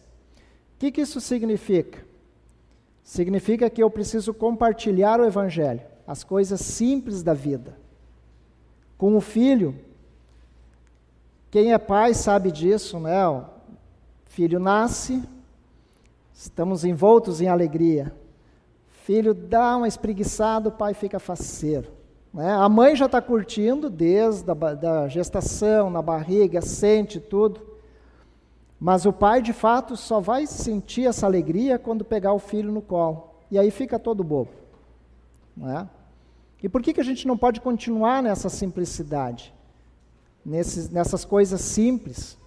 O 0.75 0.79
que, 0.79 0.93
que 0.93 1.01
isso 1.01 1.20
significa? 1.20 2.05
Significa 3.03 3.68
que 3.68 3.83
eu 3.83 3.91
preciso 3.91 4.33
compartilhar 4.33 5.20
o 5.20 5.25
Evangelho 5.25 5.95
as 6.07 6.22
coisas 6.22 6.61
simples 6.61 7.22
da 7.22 7.33
vida. 7.33 7.77
Com 8.97 9.16
o 9.16 9.20
filho, 9.20 9.79
quem 11.51 11.72
é 11.72 11.79
pai 11.79 12.14
sabe 12.14 12.51
disso, 12.51 12.99
né? 13.01 13.27
O 13.27 13.45
filho 14.27 14.59
nasce, 14.59 15.22
estamos 16.35 16.85
envoltos 16.85 17.41
em 17.41 17.47
alegria. 17.47 18.12
Filho 19.05 19.32
dá 19.32 19.76
uma 19.76 19.89
espreguiçada, 19.89 20.68
o 20.68 20.72
pai 20.72 20.93
fica 20.93 21.18
faceiro. 21.18 21.91
Né? 22.32 22.51
A 22.51 22.68
mãe 22.68 22.97
já 22.97 23.07
está 23.07 23.22
curtindo 23.22 23.89
desde 23.89 24.51
a 24.51 24.55
da 24.55 25.09
gestação, 25.09 25.89
na 25.89 26.03
barriga, 26.03 26.61
sente 26.61 27.20
tudo. 27.20 27.74
Mas 28.80 29.07
o 29.07 29.12
pai, 29.12 29.41
de 29.41 29.53
fato, 29.53 29.97
só 29.97 30.20
vai 30.20 30.47
sentir 30.47 31.07
essa 31.07 31.24
alegria 31.24 31.78
quando 31.78 32.05
pegar 32.05 32.32
o 32.32 32.39
filho 32.39 32.72
no 32.72 32.82
colo. 32.82 33.30
E 33.51 33.59
aí 33.59 33.70
fica 33.70 33.99
todo 33.99 34.24
bobo. 34.24 34.51
Não 35.57 35.70
é? 35.70 35.89
E 36.62 36.68
por 36.68 36.82
que, 36.82 36.95
que 36.95 37.01
a 37.01 37.05
gente 37.05 37.26
não 37.26 37.37
pode 37.37 37.61
continuar 37.61 38.22
nessa 38.22 38.49
simplicidade? 38.49 39.55
Nesses, 40.45 40.91
nessas 40.91 41.24
coisas 41.24 41.61
simples? 41.61 42.39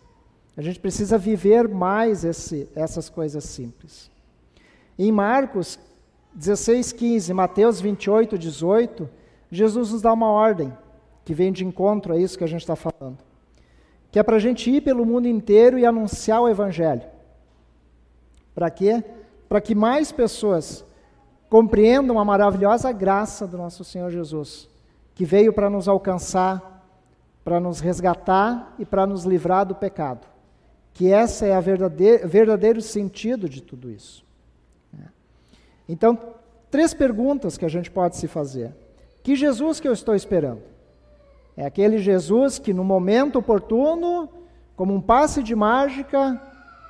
A 0.58 0.62
gente 0.62 0.80
precisa 0.80 1.20
viver 1.20 1.68
mais 1.68 2.26
esse, 2.26 2.68
essas 2.76 3.10
coisas 3.10 3.44
simples. 3.44 4.10
Em 4.98 5.12
Marcos 5.12 5.78
16, 6.34 6.94
15, 6.94 7.32
Mateus 7.32 7.80
28, 7.80 8.40
18, 8.40 9.08
Jesus 9.52 9.92
nos 9.92 10.02
dá 10.02 10.12
uma 10.12 10.32
ordem 10.32 10.76
que 11.24 11.34
vem 11.34 11.52
de 11.52 11.64
encontro 11.64 12.14
a 12.14 12.18
isso 12.18 12.38
que 12.38 12.44
a 12.44 12.48
gente 12.48 12.62
está 12.62 12.76
falando. 12.76 13.20
Que 14.12 14.18
é 14.18 14.24
para 14.24 14.38
a 14.38 14.40
gente 14.40 14.72
ir 14.72 14.82
pelo 14.82 15.06
mundo 15.06 15.28
inteiro 15.28 15.78
e 15.78 15.86
anunciar 15.86 16.42
o 16.42 16.50
Evangelho. 16.50 17.04
Para 18.56 18.72
quê? 18.72 19.04
Para 19.48 19.62
que 19.62 19.76
mais 19.76 20.12
pessoas 20.12 20.84
compreendam 21.48 22.20
a 22.20 22.26
maravilhosa 22.26 22.92
graça 22.92 23.46
do 23.46 23.58
nosso 23.58 23.84
Senhor 23.84 24.10
Jesus, 24.10 24.68
que 25.14 25.24
veio 25.24 25.54
para 25.54 25.70
nos 25.70 25.88
alcançar, 25.88 26.84
para 27.44 27.60
nos 27.60 27.80
resgatar 27.80 28.74
e 28.80 28.86
para 28.86 29.06
nos 29.06 29.24
livrar 29.24 29.64
do 29.64 29.76
pecado. 29.76 30.37
Que 30.98 31.14
essa 31.14 31.46
é 31.46 31.54
a 31.54 31.60
verdadeiro, 31.60 32.28
verdadeiro 32.28 32.82
sentido 32.82 33.48
de 33.48 33.62
tudo 33.62 33.92
isso. 33.92 34.26
Então, 35.88 36.20
três 36.72 36.92
perguntas 36.92 37.56
que 37.56 37.64
a 37.64 37.70
gente 37.70 37.92
pode 37.92 38.18
se 38.18 38.28
fazer. 38.28 38.76
Que 39.22 39.36
Jesus 39.36 39.80
que 39.80 39.88
eu 39.88 39.94
estou 39.94 40.16
esperando? 40.16 40.64
É 41.56 41.68
aquele 41.68 42.00
Jesus 42.00 42.58
que 42.58 42.74
no 42.74 42.84
momento 42.84 43.38
oportuno, 43.38 44.28
como 44.76 44.92
um 44.92 45.00
passe 45.00 45.44
de 45.44 45.56
mágica, 45.56 46.42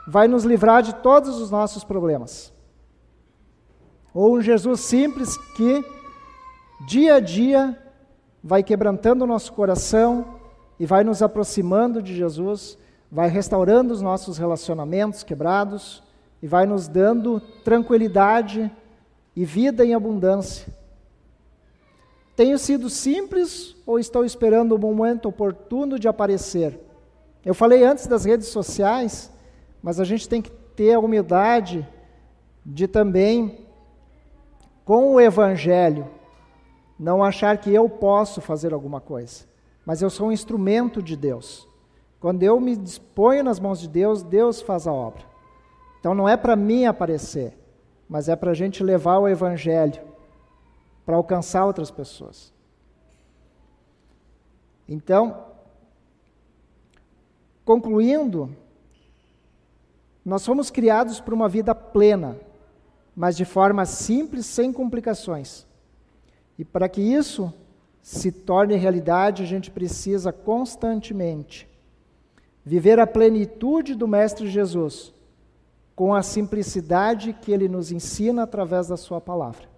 vai 0.08 0.26
nos 0.26 0.46
livrar 0.46 0.82
de 0.82 0.96
todos 0.96 1.42
os 1.42 1.52
nossos 1.52 1.84
problemas. 1.84 2.54
Ou 4.14 4.38
um 4.38 4.42
Jesus 4.42 4.80
simples 4.80 5.36
que, 5.58 5.84
dia 6.88 7.16
a 7.16 7.20
dia, 7.20 7.78
vai 8.42 8.64
quebrantando 8.64 9.26
o 9.26 9.28
nosso 9.28 9.52
coração, 9.52 10.40
e 10.80 10.86
vai 10.86 11.04
nos 11.04 11.22
aproximando 11.22 12.02
de 12.02 12.16
Jesus, 12.16 12.78
vai 13.12 13.30
restaurando 13.30 13.94
os 13.94 14.02
nossos 14.02 14.38
relacionamentos 14.38 15.24
quebrados 15.24 16.04
e 16.42 16.48
vai 16.48 16.66
nos 16.66 16.88
dando 16.88 17.40
tranquilidade 17.64 18.72
e 19.36 19.46
vida 19.46 19.86
em 19.86 19.94
abundância. 19.94 20.68
Tenho 22.36 22.58
sido 22.60 22.90
simples 22.90 23.76
ou 23.86 23.98
estou 23.98 24.24
esperando 24.24 24.76
o 24.76 24.80
momento 24.80 25.28
oportuno 25.28 25.98
de 25.98 26.08
aparecer? 26.08 26.80
Eu 27.44 27.54
falei 27.54 27.84
antes 27.84 28.06
das 28.06 28.26
redes 28.26 28.48
sociais, 28.48 29.32
mas 29.82 30.00
a 30.00 30.04
gente 30.04 30.28
tem 30.28 30.42
que 30.42 30.52
ter 30.52 30.94
a 30.94 31.00
humildade 31.00 31.88
de 32.66 32.88
também, 32.88 33.66
com 34.84 35.14
o 35.14 35.20
Evangelho, 35.20 36.08
não 37.00 37.24
achar 37.24 37.58
que 37.58 37.74
eu 37.74 37.90
posso 37.90 38.42
fazer 38.42 38.74
alguma 38.74 39.00
coisa, 39.00 39.46
mas 39.86 40.02
eu 40.02 40.10
sou 40.10 40.28
um 40.28 40.32
instrumento 40.32 41.02
de 41.02 41.16
Deus. 41.16 41.68
Quando 42.20 42.44
eu 42.44 42.60
me 42.60 42.76
disponho 42.76 43.44
nas 43.44 43.60
mãos 43.60 43.80
de 43.80 43.88
Deus, 43.88 44.24
Deus 44.24 44.62
faz 44.62 44.88
a 44.88 44.94
obra. 44.94 45.24
Então 46.00 46.16
não 46.16 46.28
é 46.28 46.36
para 46.36 46.56
mim 46.56 46.86
aparecer, 46.86 47.58
mas 48.10 48.28
é 48.28 48.36
para 48.36 48.52
a 48.52 48.56
gente 48.56 48.84
levar 48.84 49.20
o 49.20 49.28
Evangelho 49.28 50.02
para 51.06 51.16
alcançar 51.16 51.66
outras 51.66 51.92
pessoas. 51.92 52.52
Então, 54.90 55.46
concluindo, 57.64 58.50
nós 60.26 60.46
fomos 60.46 60.70
criados 60.70 61.20
para 61.20 61.36
uma 61.36 61.48
vida 61.48 61.76
plena, 61.76 62.38
mas 63.16 63.36
de 63.38 63.46
forma 63.46 63.86
simples, 63.86 64.46
sem 64.46 64.74
complicações. 64.74 65.66
E 66.58 66.66
para 66.66 66.90
que 66.90 67.02
isso 67.02 67.54
se 68.02 68.32
torne 68.32 68.76
realidade, 68.76 69.44
a 69.44 69.46
gente 69.46 69.70
precisa 69.70 70.32
constantemente 70.32 71.68
viver 72.68 73.00
a 73.00 73.08
plenitude 73.08 73.96
do 73.96 74.06
Mestre 74.06 74.50
Jesus, 74.50 75.14
com 75.96 76.14
a 76.14 76.22
simplicidade 76.22 77.32
que 77.32 77.54
ele 77.54 77.70
nos 77.70 77.94
ensina 77.94 78.44
através 78.44 78.90
da 78.90 78.98
Sua 78.98 79.22
palavra. 79.22 79.70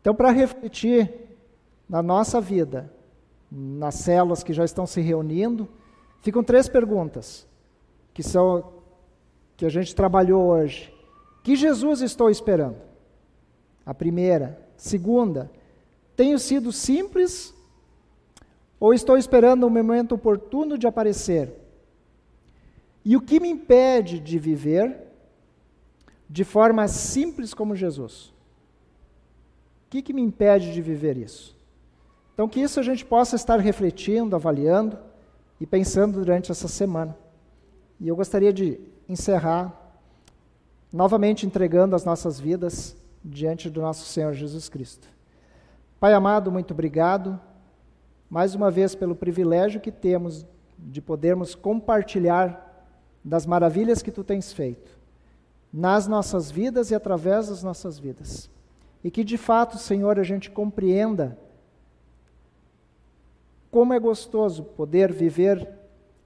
Então, 0.00 0.14
para 0.14 0.30
refletir 0.30 1.12
na 1.88 2.00
nossa 2.00 2.40
vida, 2.40 2.92
nas 3.50 3.96
células 3.96 4.44
que 4.44 4.52
já 4.52 4.64
estão 4.64 4.86
se 4.86 5.00
reunindo, 5.00 5.68
ficam 6.22 6.44
três 6.44 6.68
perguntas 6.68 7.48
que 8.14 8.22
são 8.22 8.74
que 9.56 9.66
a 9.66 9.68
gente 9.68 9.96
trabalhou 9.96 10.46
hoje. 10.46 10.94
Que 11.42 11.56
Jesus 11.56 12.00
estou 12.00 12.30
esperando? 12.30 12.76
A 13.84 13.92
primeira, 13.92 14.64
segunda, 14.76 15.50
tenho 16.14 16.38
sido 16.38 16.70
simples 16.70 17.52
ou 18.80 18.94
estou 18.94 19.16
esperando 19.16 19.66
o 19.66 19.70
momento 19.70 20.14
oportuno 20.14 20.78
de 20.78 20.86
aparecer? 20.86 21.52
E 23.04 23.16
o 23.16 23.20
que 23.20 23.40
me 23.40 23.48
impede 23.48 24.20
de 24.20 24.38
viver 24.38 24.96
de 26.28 26.44
forma 26.44 26.86
simples 26.86 27.54
como 27.54 27.74
Jesus? 27.74 28.26
O 29.86 29.90
que, 29.90 30.02
que 30.02 30.12
me 30.12 30.20
impede 30.20 30.72
de 30.72 30.82
viver 30.82 31.16
isso? 31.16 31.56
Então, 32.34 32.48
que 32.48 32.60
isso 32.60 32.78
a 32.78 32.82
gente 32.82 33.04
possa 33.04 33.34
estar 33.34 33.58
refletindo, 33.58 34.36
avaliando 34.36 34.98
e 35.60 35.66
pensando 35.66 36.20
durante 36.20 36.52
essa 36.52 36.68
semana. 36.68 37.16
E 37.98 38.06
eu 38.06 38.14
gostaria 38.14 38.52
de 38.52 38.78
encerrar 39.08 39.74
novamente 40.92 41.46
entregando 41.46 41.96
as 41.96 42.04
nossas 42.04 42.38
vidas 42.38 42.96
diante 43.24 43.68
do 43.68 43.80
nosso 43.80 44.04
Senhor 44.04 44.34
Jesus 44.34 44.68
Cristo. 44.68 45.08
Pai 45.98 46.12
amado, 46.14 46.52
muito 46.52 46.72
obrigado 46.72 47.40
mais 48.28 48.54
uma 48.54 48.70
vez 48.70 48.94
pelo 48.94 49.14
privilégio 49.14 49.80
que 49.80 49.90
temos 49.90 50.46
de 50.78 51.00
podermos 51.00 51.54
compartilhar 51.54 52.64
das 53.24 53.46
maravilhas 53.46 54.02
que 54.02 54.10
tu 54.10 54.22
tens 54.22 54.52
feito 54.52 54.98
nas 55.72 56.06
nossas 56.06 56.50
vidas 56.50 56.90
e 56.90 56.94
através 56.94 57.48
das 57.48 57.62
nossas 57.62 57.98
vidas. 57.98 58.50
E 59.02 59.10
que 59.10 59.22
de 59.22 59.36
fato, 59.36 59.78
Senhor, 59.78 60.18
a 60.18 60.22
gente 60.22 60.50
compreenda 60.50 61.38
como 63.70 63.92
é 63.92 63.98
gostoso 63.98 64.62
poder 64.62 65.12
viver 65.12 65.68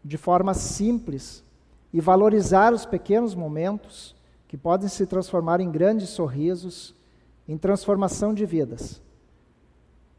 de 0.04 0.16
forma 0.16 0.54
simples 0.54 1.44
e 1.92 2.00
valorizar 2.00 2.72
os 2.72 2.86
pequenos 2.86 3.34
momentos 3.34 4.14
que 4.48 4.56
podem 4.56 4.88
se 4.88 5.06
transformar 5.06 5.60
em 5.60 5.70
grandes 5.70 6.10
sorrisos, 6.10 6.94
em 7.48 7.58
transformação 7.58 8.32
de 8.32 8.46
vidas. 8.46 9.02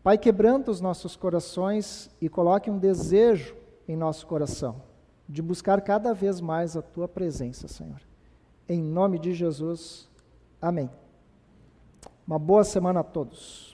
Pai, 0.04 0.18
quebranta 0.18 0.70
os 0.70 0.82
nossos 0.82 1.16
corações 1.16 2.12
e 2.20 2.28
coloque 2.28 2.70
um 2.70 2.78
desejo 2.78 3.56
em 3.88 3.96
nosso 3.96 4.28
coração 4.28 4.82
de 5.30 5.42
buscar 5.42 5.80
cada 5.80 6.14
vez 6.14 6.42
mais 6.42 6.76
a 6.76 6.82
tua 6.82 7.08
presença, 7.08 7.70
Senhor. 7.70 8.02
Em 8.68 8.82
nome 8.82 9.18
de 9.18 9.34
Jesus, 9.34 10.10
amém. 10.62 10.90
Uma 12.28 12.38
boa 12.38 12.66
semana 12.66 13.00
a 13.00 13.04
todos. 13.04 13.73